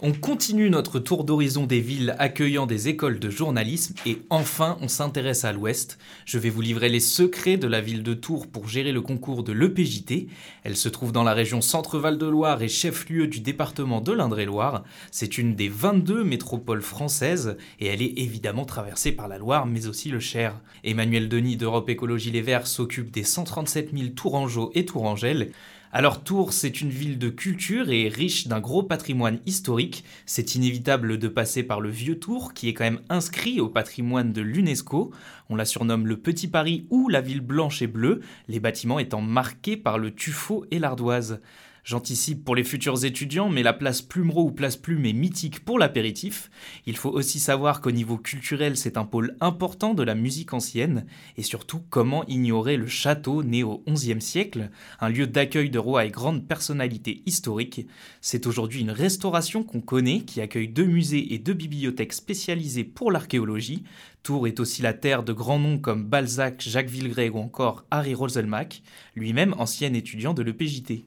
On 0.07 0.13
continue 0.13 0.69
notre 0.69 0.99
tour 0.99 1.25
d'horizon 1.25 1.65
des 1.65 1.81
villes 1.81 2.17
accueillant 2.19 2.67
des 2.67 2.89
écoles 2.89 3.21
de 3.21 3.31
journalisme 3.31 3.95
et 4.05 4.19
enfin 4.29 4.77
on 4.83 4.89
s'intéresse 4.89 5.47
à 5.47 5.53
l'ouest. 5.53 5.99
Je 6.27 6.39
vais 6.39 6.51
vous 6.51 6.61
livrer 6.61 6.91
les 6.91 7.01
secrets 7.01 7.57
de 7.57 7.69
la 7.69 7.81
ville 7.81 8.03
de 8.03 8.13
Tours 8.13 8.49
pour 8.49 8.69
gérer 8.69 8.93
le 8.93 9.01
concours 9.01 9.45
de 9.45 9.53
l'EPJT. 9.53 10.27
Elle 10.65 10.77
se 10.77 10.91
trouve 10.91 11.13
dans 11.13 11.23
la 11.23 11.33
région 11.33 11.63
Centre-Val 11.63 12.19
de 12.19 12.27
Loire 12.27 12.61
et 12.61 12.69
chef-lieu 12.69 13.29
du 13.29 13.41
département 13.41 14.03
de 14.03 14.13
l'Indre-et-Loire. 14.13 14.85
C'est 15.11 15.39
une 15.39 15.55
des 15.55 15.69
22 15.69 16.23
métropoles 16.23 16.83
françaises 16.83 17.57
et 17.81 17.87
elle 17.87 18.03
est 18.03 18.19
évidemment 18.19 18.67
traversée 18.67 19.13
par 19.13 19.29
la 19.29 19.39
Loire 19.39 19.65
mais 19.65 19.87
aussi 19.87 20.11
le 20.11 20.21
Cher. 20.21 20.61
Emmanuel 20.83 21.31
Denis 21.31 21.57
d'Europe 21.57 21.89
Écologie 21.89 22.31
Les 22.31 22.43
Verts 22.43 22.67
s'occupe 22.67 23.11
des 23.11 23.25
137 23.25 23.97
000 23.97 24.09
Tourangeaux 24.11 24.71
et 24.75 24.85
Tourangelles. 24.85 25.53
Alors 25.97 26.25
Tours, 26.25 26.53
c'est 26.53 26.81
une 26.81 26.91
ville 26.91 27.21
de 27.21 27.29
culture 27.29 27.89
et 27.89 28.09
riche 28.09 28.49
d'un 28.49 28.59
gros 28.59 28.83
patrimoine 28.83 29.39
historique. 29.47 30.03
C'est 30.27 30.57
inévitable 30.57 31.21
de 31.21 31.29
passer 31.29 31.63
par 31.63 31.81
le 31.81 31.89
vieux 31.89 32.19
Tours, 32.19 32.53
qui 32.53 32.69
est 32.69 32.75
quand 32.75 32.83
même 32.83 33.03
inscrit 33.09 33.61
au 33.61 33.69
patrimoine 33.69 34.33
de 34.33 34.43
l'UNESCO. 34.43 35.13
On 35.51 35.55
la 35.55 35.65
surnomme 35.65 36.09
le 36.09 36.17
Petit 36.17 36.49
Paris 36.49 36.89
ou 36.91 37.09
la 37.09 37.21
ville 37.21 37.43
blanche 37.43 37.81
et 37.81 37.87
bleue, 37.87 38.23
les 38.49 38.59
bâtiments 38.59 38.99
étant 38.99 39.21
marqués 39.21 39.77
par 39.77 39.99
le 39.99 40.13
tuffeau 40.13 40.67
et 40.73 40.81
l'ardoise. 40.81 41.41
J'anticipe 41.85 42.47
pour 42.47 42.57
les 42.57 42.65
futurs 42.65 43.05
étudiants, 43.05 43.51
mais 43.51 43.63
la 43.63 43.75
place 43.75 44.01
Plumereau 44.01 44.45
ou 44.45 44.51
place 44.51 44.79
Plume 44.79 45.05
est 45.05 45.13
mythique 45.13 45.67
pour 45.67 45.79
l'apéritif. 45.79 46.51
Il 46.87 46.97
faut 46.97 47.11
aussi 47.11 47.39
savoir 47.39 47.83
qu'au 47.83 47.91
niveau 47.91 48.17
culturel, 48.17 48.79
c'est 48.79 48.97
un 48.97 49.05
pôle 49.05 49.37
important 49.43 49.93
de 49.93 50.03
la 50.03 50.15
musique 50.15 50.55
ancienne, 50.55 51.05
et 51.37 51.43
surtout 51.43 51.83
comment 51.91 52.25
ignorer 52.27 52.79
le 52.79 52.87
château 52.87 53.43
né 53.43 53.63
au 53.63 53.85
XIe 53.87 54.23
siècle, 54.23 54.71
un 54.99 55.11
lieu 55.11 55.27
d'accueil 55.27 55.69
de 55.69 55.79
rois 55.79 56.07
et 56.07 56.11
grandes 56.11 56.49
personnalités 56.49 57.23
historiques. 57.27 57.87
C'est 58.23 58.47
aujourd'hui 58.47 58.81
une 58.81 58.91
restauration 58.91 59.63
qu'on 59.63 59.83
connaît, 59.83 60.21
qui 60.21 60.41
accueille 60.41 60.69
deux 60.69 60.87
musées 60.87 61.35
et 61.35 61.39
deux 61.39 61.53
bibliothèques 61.53 62.15
spécialisées 62.15 62.85
pour 62.85 63.13
l'archéologie. 63.13 63.85
Tours 64.23 64.47
est 64.47 64.59
aussi 64.59 64.81
la 64.81 64.95
terre 64.95 65.23
de 65.23 65.35
grands 65.35 65.59
noms 65.59 65.79
comme 65.79 66.05
Balzac, 66.05 66.63
Jacques 66.67 66.89
Villegreg 66.89 67.35
ou 67.35 67.41
encore 67.41 67.85
Harry 67.91 68.15
Roselmack, 68.15 68.83
lui-même 69.17 69.55
ancien 69.59 69.93
étudiant 69.93 70.33
de 70.33 70.43
l'EPJT. 70.43 71.05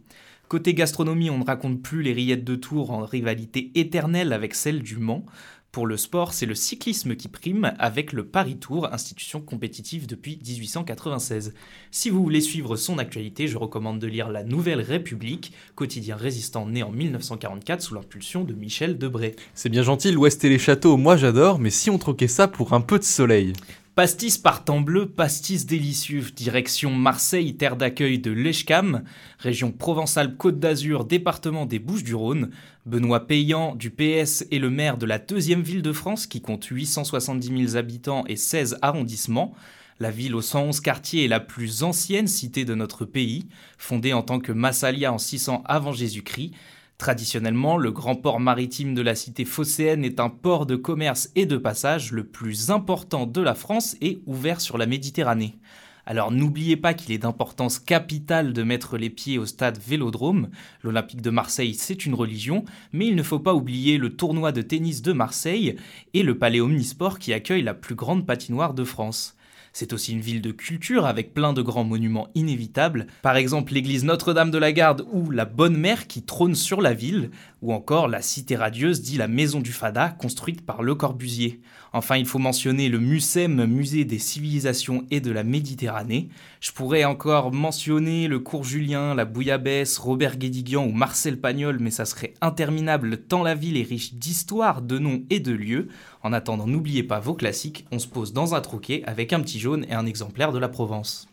Côté 0.47 0.73
gastronomie, 0.73 1.29
on 1.29 1.39
ne 1.39 1.43
raconte 1.43 1.81
plus 1.81 2.03
les 2.03 2.13
rillettes 2.13 2.45
de 2.45 2.55
Tours 2.55 2.91
en 2.91 3.05
rivalité 3.05 3.69
éternelle 3.75 4.31
avec 4.31 4.55
celle 4.55 4.81
du 4.81 4.95
Mans. 4.95 5.25
Pour 5.73 5.85
le 5.85 5.97
sport, 5.97 6.31
c'est 6.31 6.45
le 6.45 6.55
cyclisme 6.55 7.17
qui 7.17 7.27
prime 7.27 7.73
avec 7.77 8.13
le 8.13 8.25
Paris 8.25 8.55
Tour, 8.57 8.91
institution 8.93 9.41
compétitive 9.41 10.07
depuis 10.07 10.39
1896. 10.41 11.53
Si 11.91 12.09
vous 12.09 12.23
voulez 12.23 12.39
suivre 12.39 12.77
son 12.77 12.97
actualité, 12.97 13.49
je 13.49 13.57
recommande 13.57 13.99
de 13.99 14.07
lire 14.07 14.29
La 14.29 14.45
Nouvelle 14.45 14.79
République, 14.79 15.51
quotidien 15.75 16.15
résistant 16.15 16.65
né 16.65 16.81
en 16.81 16.91
1944 16.91 17.81
sous 17.81 17.95
l'impulsion 17.95 18.45
de 18.45 18.53
Michel 18.53 18.97
Debré. 18.97 19.35
C'est 19.53 19.67
bien 19.67 19.83
gentil, 19.83 20.13
l'Ouest 20.13 20.45
et 20.45 20.49
les 20.49 20.59
châteaux, 20.59 20.95
moi 20.95 21.17
j'adore, 21.17 21.59
mais 21.59 21.71
si 21.71 21.89
on 21.89 21.97
troquait 21.97 22.29
ça 22.29 22.47
pour 22.47 22.71
un 22.71 22.81
peu 22.81 22.97
de 22.97 23.03
soleil? 23.03 23.51
Pastis 23.97 24.37
par 24.37 24.63
temps 24.63 24.79
bleu, 24.79 25.09
pastis 25.09 25.65
délicieux, 25.65 26.21
direction 26.35 26.91
Marseille, 26.91 27.57
terre 27.57 27.75
d'accueil 27.75 28.19
de 28.19 28.29
l'Eshcam, 28.29 29.03
région 29.39 29.71
Provence-Alpes-Côte 29.71 30.59
d'Azur, 30.59 31.03
département 31.03 31.65
des 31.65 31.79
Bouches-du-Rhône. 31.79 32.51
Benoît 32.85 33.25
Payan 33.25 33.73
du 33.73 33.89
PS 33.89 34.45
est 34.51 34.59
le 34.59 34.69
maire 34.69 34.99
de 34.99 35.07
la 35.07 35.17
deuxième 35.17 35.63
ville 35.63 35.81
de 35.81 35.93
France 35.93 36.27
qui 36.27 36.41
compte 36.41 36.65
870 36.65 37.69
000 37.71 37.75
habitants 37.75 38.23
et 38.27 38.35
16 38.35 38.77
arrondissements. 38.83 39.55
La 39.99 40.11
ville 40.11 40.35
aux 40.35 40.43
111 40.43 40.79
quartiers 40.79 41.25
est 41.25 41.27
la 41.27 41.39
plus 41.39 41.81
ancienne 41.81 42.27
cité 42.27 42.65
de 42.65 42.75
notre 42.75 43.03
pays, 43.03 43.47
fondée 43.79 44.13
en 44.13 44.21
tant 44.21 44.39
que 44.39 44.51
Massalia 44.51 45.11
en 45.11 45.17
600 45.17 45.63
avant 45.65 45.91
Jésus-Christ. 45.91 46.51
Traditionnellement, 46.97 47.77
le 47.77 47.91
grand 47.91 48.15
port 48.15 48.39
maritime 48.39 48.95
de 48.95 49.03
la 49.03 49.13
cité 49.13 49.45
phocéenne 49.45 50.03
est 50.03 50.19
un 50.19 50.29
port 50.29 50.65
de 50.65 50.75
commerce 50.75 51.29
et 51.35 51.45
de 51.45 51.57
passage 51.57 52.11
le 52.11 52.23
plus 52.23 52.71
important 52.71 53.27
de 53.27 53.39
la 53.39 53.53
France 53.53 53.95
et 54.01 54.19
ouvert 54.25 54.59
sur 54.59 54.79
la 54.79 54.87
Méditerranée. 54.87 55.59
Alors 56.07 56.31
n'oubliez 56.31 56.75
pas 56.75 56.95
qu'il 56.95 57.13
est 57.13 57.19
d'importance 57.19 57.77
capitale 57.77 58.51
de 58.51 58.63
mettre 58.63 58.97
les 58.97 59.11
pieds 59.11 59.37
au 59.37 59.45
stade 59.45 59.77
Vélodrome. 59.77 60.49
L'Olympique 60.81 61.21
de 61.21 61.29
Marseille, 61.29 61.75
c'est 61.75 62.05
une 62.07 62.15
religion, 62.15 62.65
mais 62.93 63.05
il 63.05 63.15
ne 63.15 63.23
faut 63.23 63.39
pas 63.39 63.53
oublier 63.53 63.99
le 63.99 64.15
tournoi 64.15 64.51
de 64.51 64.63
tennis 64.63 65.03
de 65.03 65.13
Marseille 65.13 65.75
et 66.15 66.23
le 66.23 66.37
palais 66.39 66.61
Omnisport 66.61 67.19
qui 67.19 67.31
accueille 67.31 67.61
la 67.61 67.75
plus 67.75 67.93
grande 67.93 68.25
patinoire 68.25 68.73
de 68.73 68.83
France. 68.83 69.36
C'est 69.79 69.93
aussi 69.93 70.13
une 70.13 70.21
ville 70.21 70.41
de 70.41 70.49
culture 70.49 71.05
avec 71.05 71.35
plein 71.35 71.53
de 71.53 71.61
grands 71.61 71.83
monuments 71.83 72.29
inévitables, 72.33 73.05
par 73.21 73.35
exemple 73.35 73.75
l'église 73.75 74.05
Notre-Dame 74.05 74.49
de 74.49 74.57
la 74.57 74.71
Garde 74.71 75.05
ou 75.11 75.29
la 75.29 75.45
Bonne 75.45 75.77
Mère 75.77 76.07
qui 76.07 76.23
trône 76.23 76.55
sur 76.55 76.81
la 76.81 76.95
ville, 76.95 77.29
ou 77.61 77.71
encore 77.71 78.07
la 78.07 78.23
cité 78.23 78.55
radieuse 78.55 79.03
dit 79.03 79.17
la 79.17 79.27
Maison 79.27 79.59
du 79.59 79.71
Fada 79.71 80.09
construite 80.09 80.65
par 80.65 80.81
Le 80.81 80.95
Corbusier. 80.95 81.61
Enfin, 81.93 82.17
il 82.17 82.25
faut 82.25 82.39
mentionner 82.39 82.89
le 82.89 82.99
MUSEM, 82.99 83.65
Musée 83.65 84.03
des 84.03 84.19
civilisations 84.19 85.05
et 85.09 85.21
de 85.21 85.31
la 85.31 85.43
Méditerranée. 85.43 86.29
Je 86.59 86.71
pourrais 86.71 87.05
encore 87.05 87.53
mentionner 87.53 88.27
le 88.27 88.39
cours 88.39 88.63
Julien, 88.63 89.15
la 89.15 89.25
Bouillabaisse, 89.25 89.97
Robert 89.97 90.37
Guédiguian 90.37 90.85
ou 90.85 90.91
Marcel 90.91 91.39
Pagnol, 91.39 91.77
mais 91.79 91.91
ça 91.91 92.05
serait 92.05 92.33
interminable 92.41 93.17
tant 93.17 93.43
la 93.43 93.55
ville 93.55 93.77
est 93.77 93.83
riche 93.83 94.13
d'histoire, 94.15 94.81
de 94.81 94.99
noms 94.99 95.23
et 95.29 95.39
de 95.39 95.53
lieux. 95.53 95.87
En 96.23 96.33
attendant, 96.33 96.67
n'oubliez 96.67 97.03
pas 97.03 97.19
vos 97.19 97.33
classiques, 97.33 97.85
on 97.91 97.99
se 97.99 98.07
pose 98.07 98.33
dans 98.33 98.55
un 98.55 98.61
troquet 98.61 99.03
avec 99.05 99.33
un 99.33 99.39
petit 99.39 99.59
jaune 99.59 99.85
et 99.89 99.93
un 99.93 100.05
exemplaire 100.05 100.51
de 100.51 100.59
la 100.59 100.69
Provence. 100.69 101.27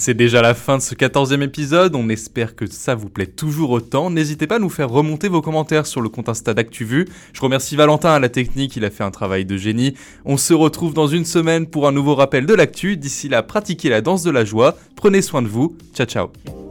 C'est 0.00 0.14
déjà 0.14 0.42
la 0.42 0.54
fin 0.54 0.76
de 0.76 0.82
ce 0.82 0.94
14e 0.94 1.42
épisode, 1.42 1.96
on 1.96 2.08
espère 2.08 2.54
que 2.54 2.66
ça 2.66 2.94
vous 2.94 3.08
plaît 3.08 3.26
toujours 3.26 3.70
autant. 3.70 4.10
N'hésitez 4.10 4.46
pas 4.46 4.56
à 4.56 4.58
nous 4.60 4.70
faire 4.70 4.88
remonter 4.88 5.26
vos 5.26 5.42
commentaires 5.42 5.86
sur 5.86 6.00
le 6.00 6.08
compte 6.08 6.28
Insta 6.28 6.54
d'ActuVu. 6.54 7.08
Je 7.32 7.40
remercie 7.40 7.74
Valentin 7.74 8.10
à 8.10 8.20
la 8.20 8.28
technique, 8.28 8.76
il 8.76 8.84
a 8.84 8.90
fait 8.90 9.02
un 9.02 9.10
travail 9.10 9.44
de 9.44 9.56
génie. 9.56 9.94
On 10.24 10.36
se 10.36 10.54
retrouve 10.54 10.94
dans 10.94 11.08
une 11.08 11.24
semaine 11.24 11.66
pour 11.66 11.88
un 11.88 11.92
nouveau 11.92 12.14
rappel 12.14 12.46
de 12.46 12.54
l'actu. 12.54 12.96
D'ici 12.96 13.28
là, 13.28 13.42
pratiquez 13.42 13.88
la 13.88 14.00
danse 14.00 14.22
de 14.22 14.30
la 14.30 14.44
joie, 14.44 14.78
prenez 14.94 15.20
soin 15.20 15.42
de 15.42 15.48
vous, 15.48 15.76
ciao 15.94 16.06
ciao. 16.06 16.67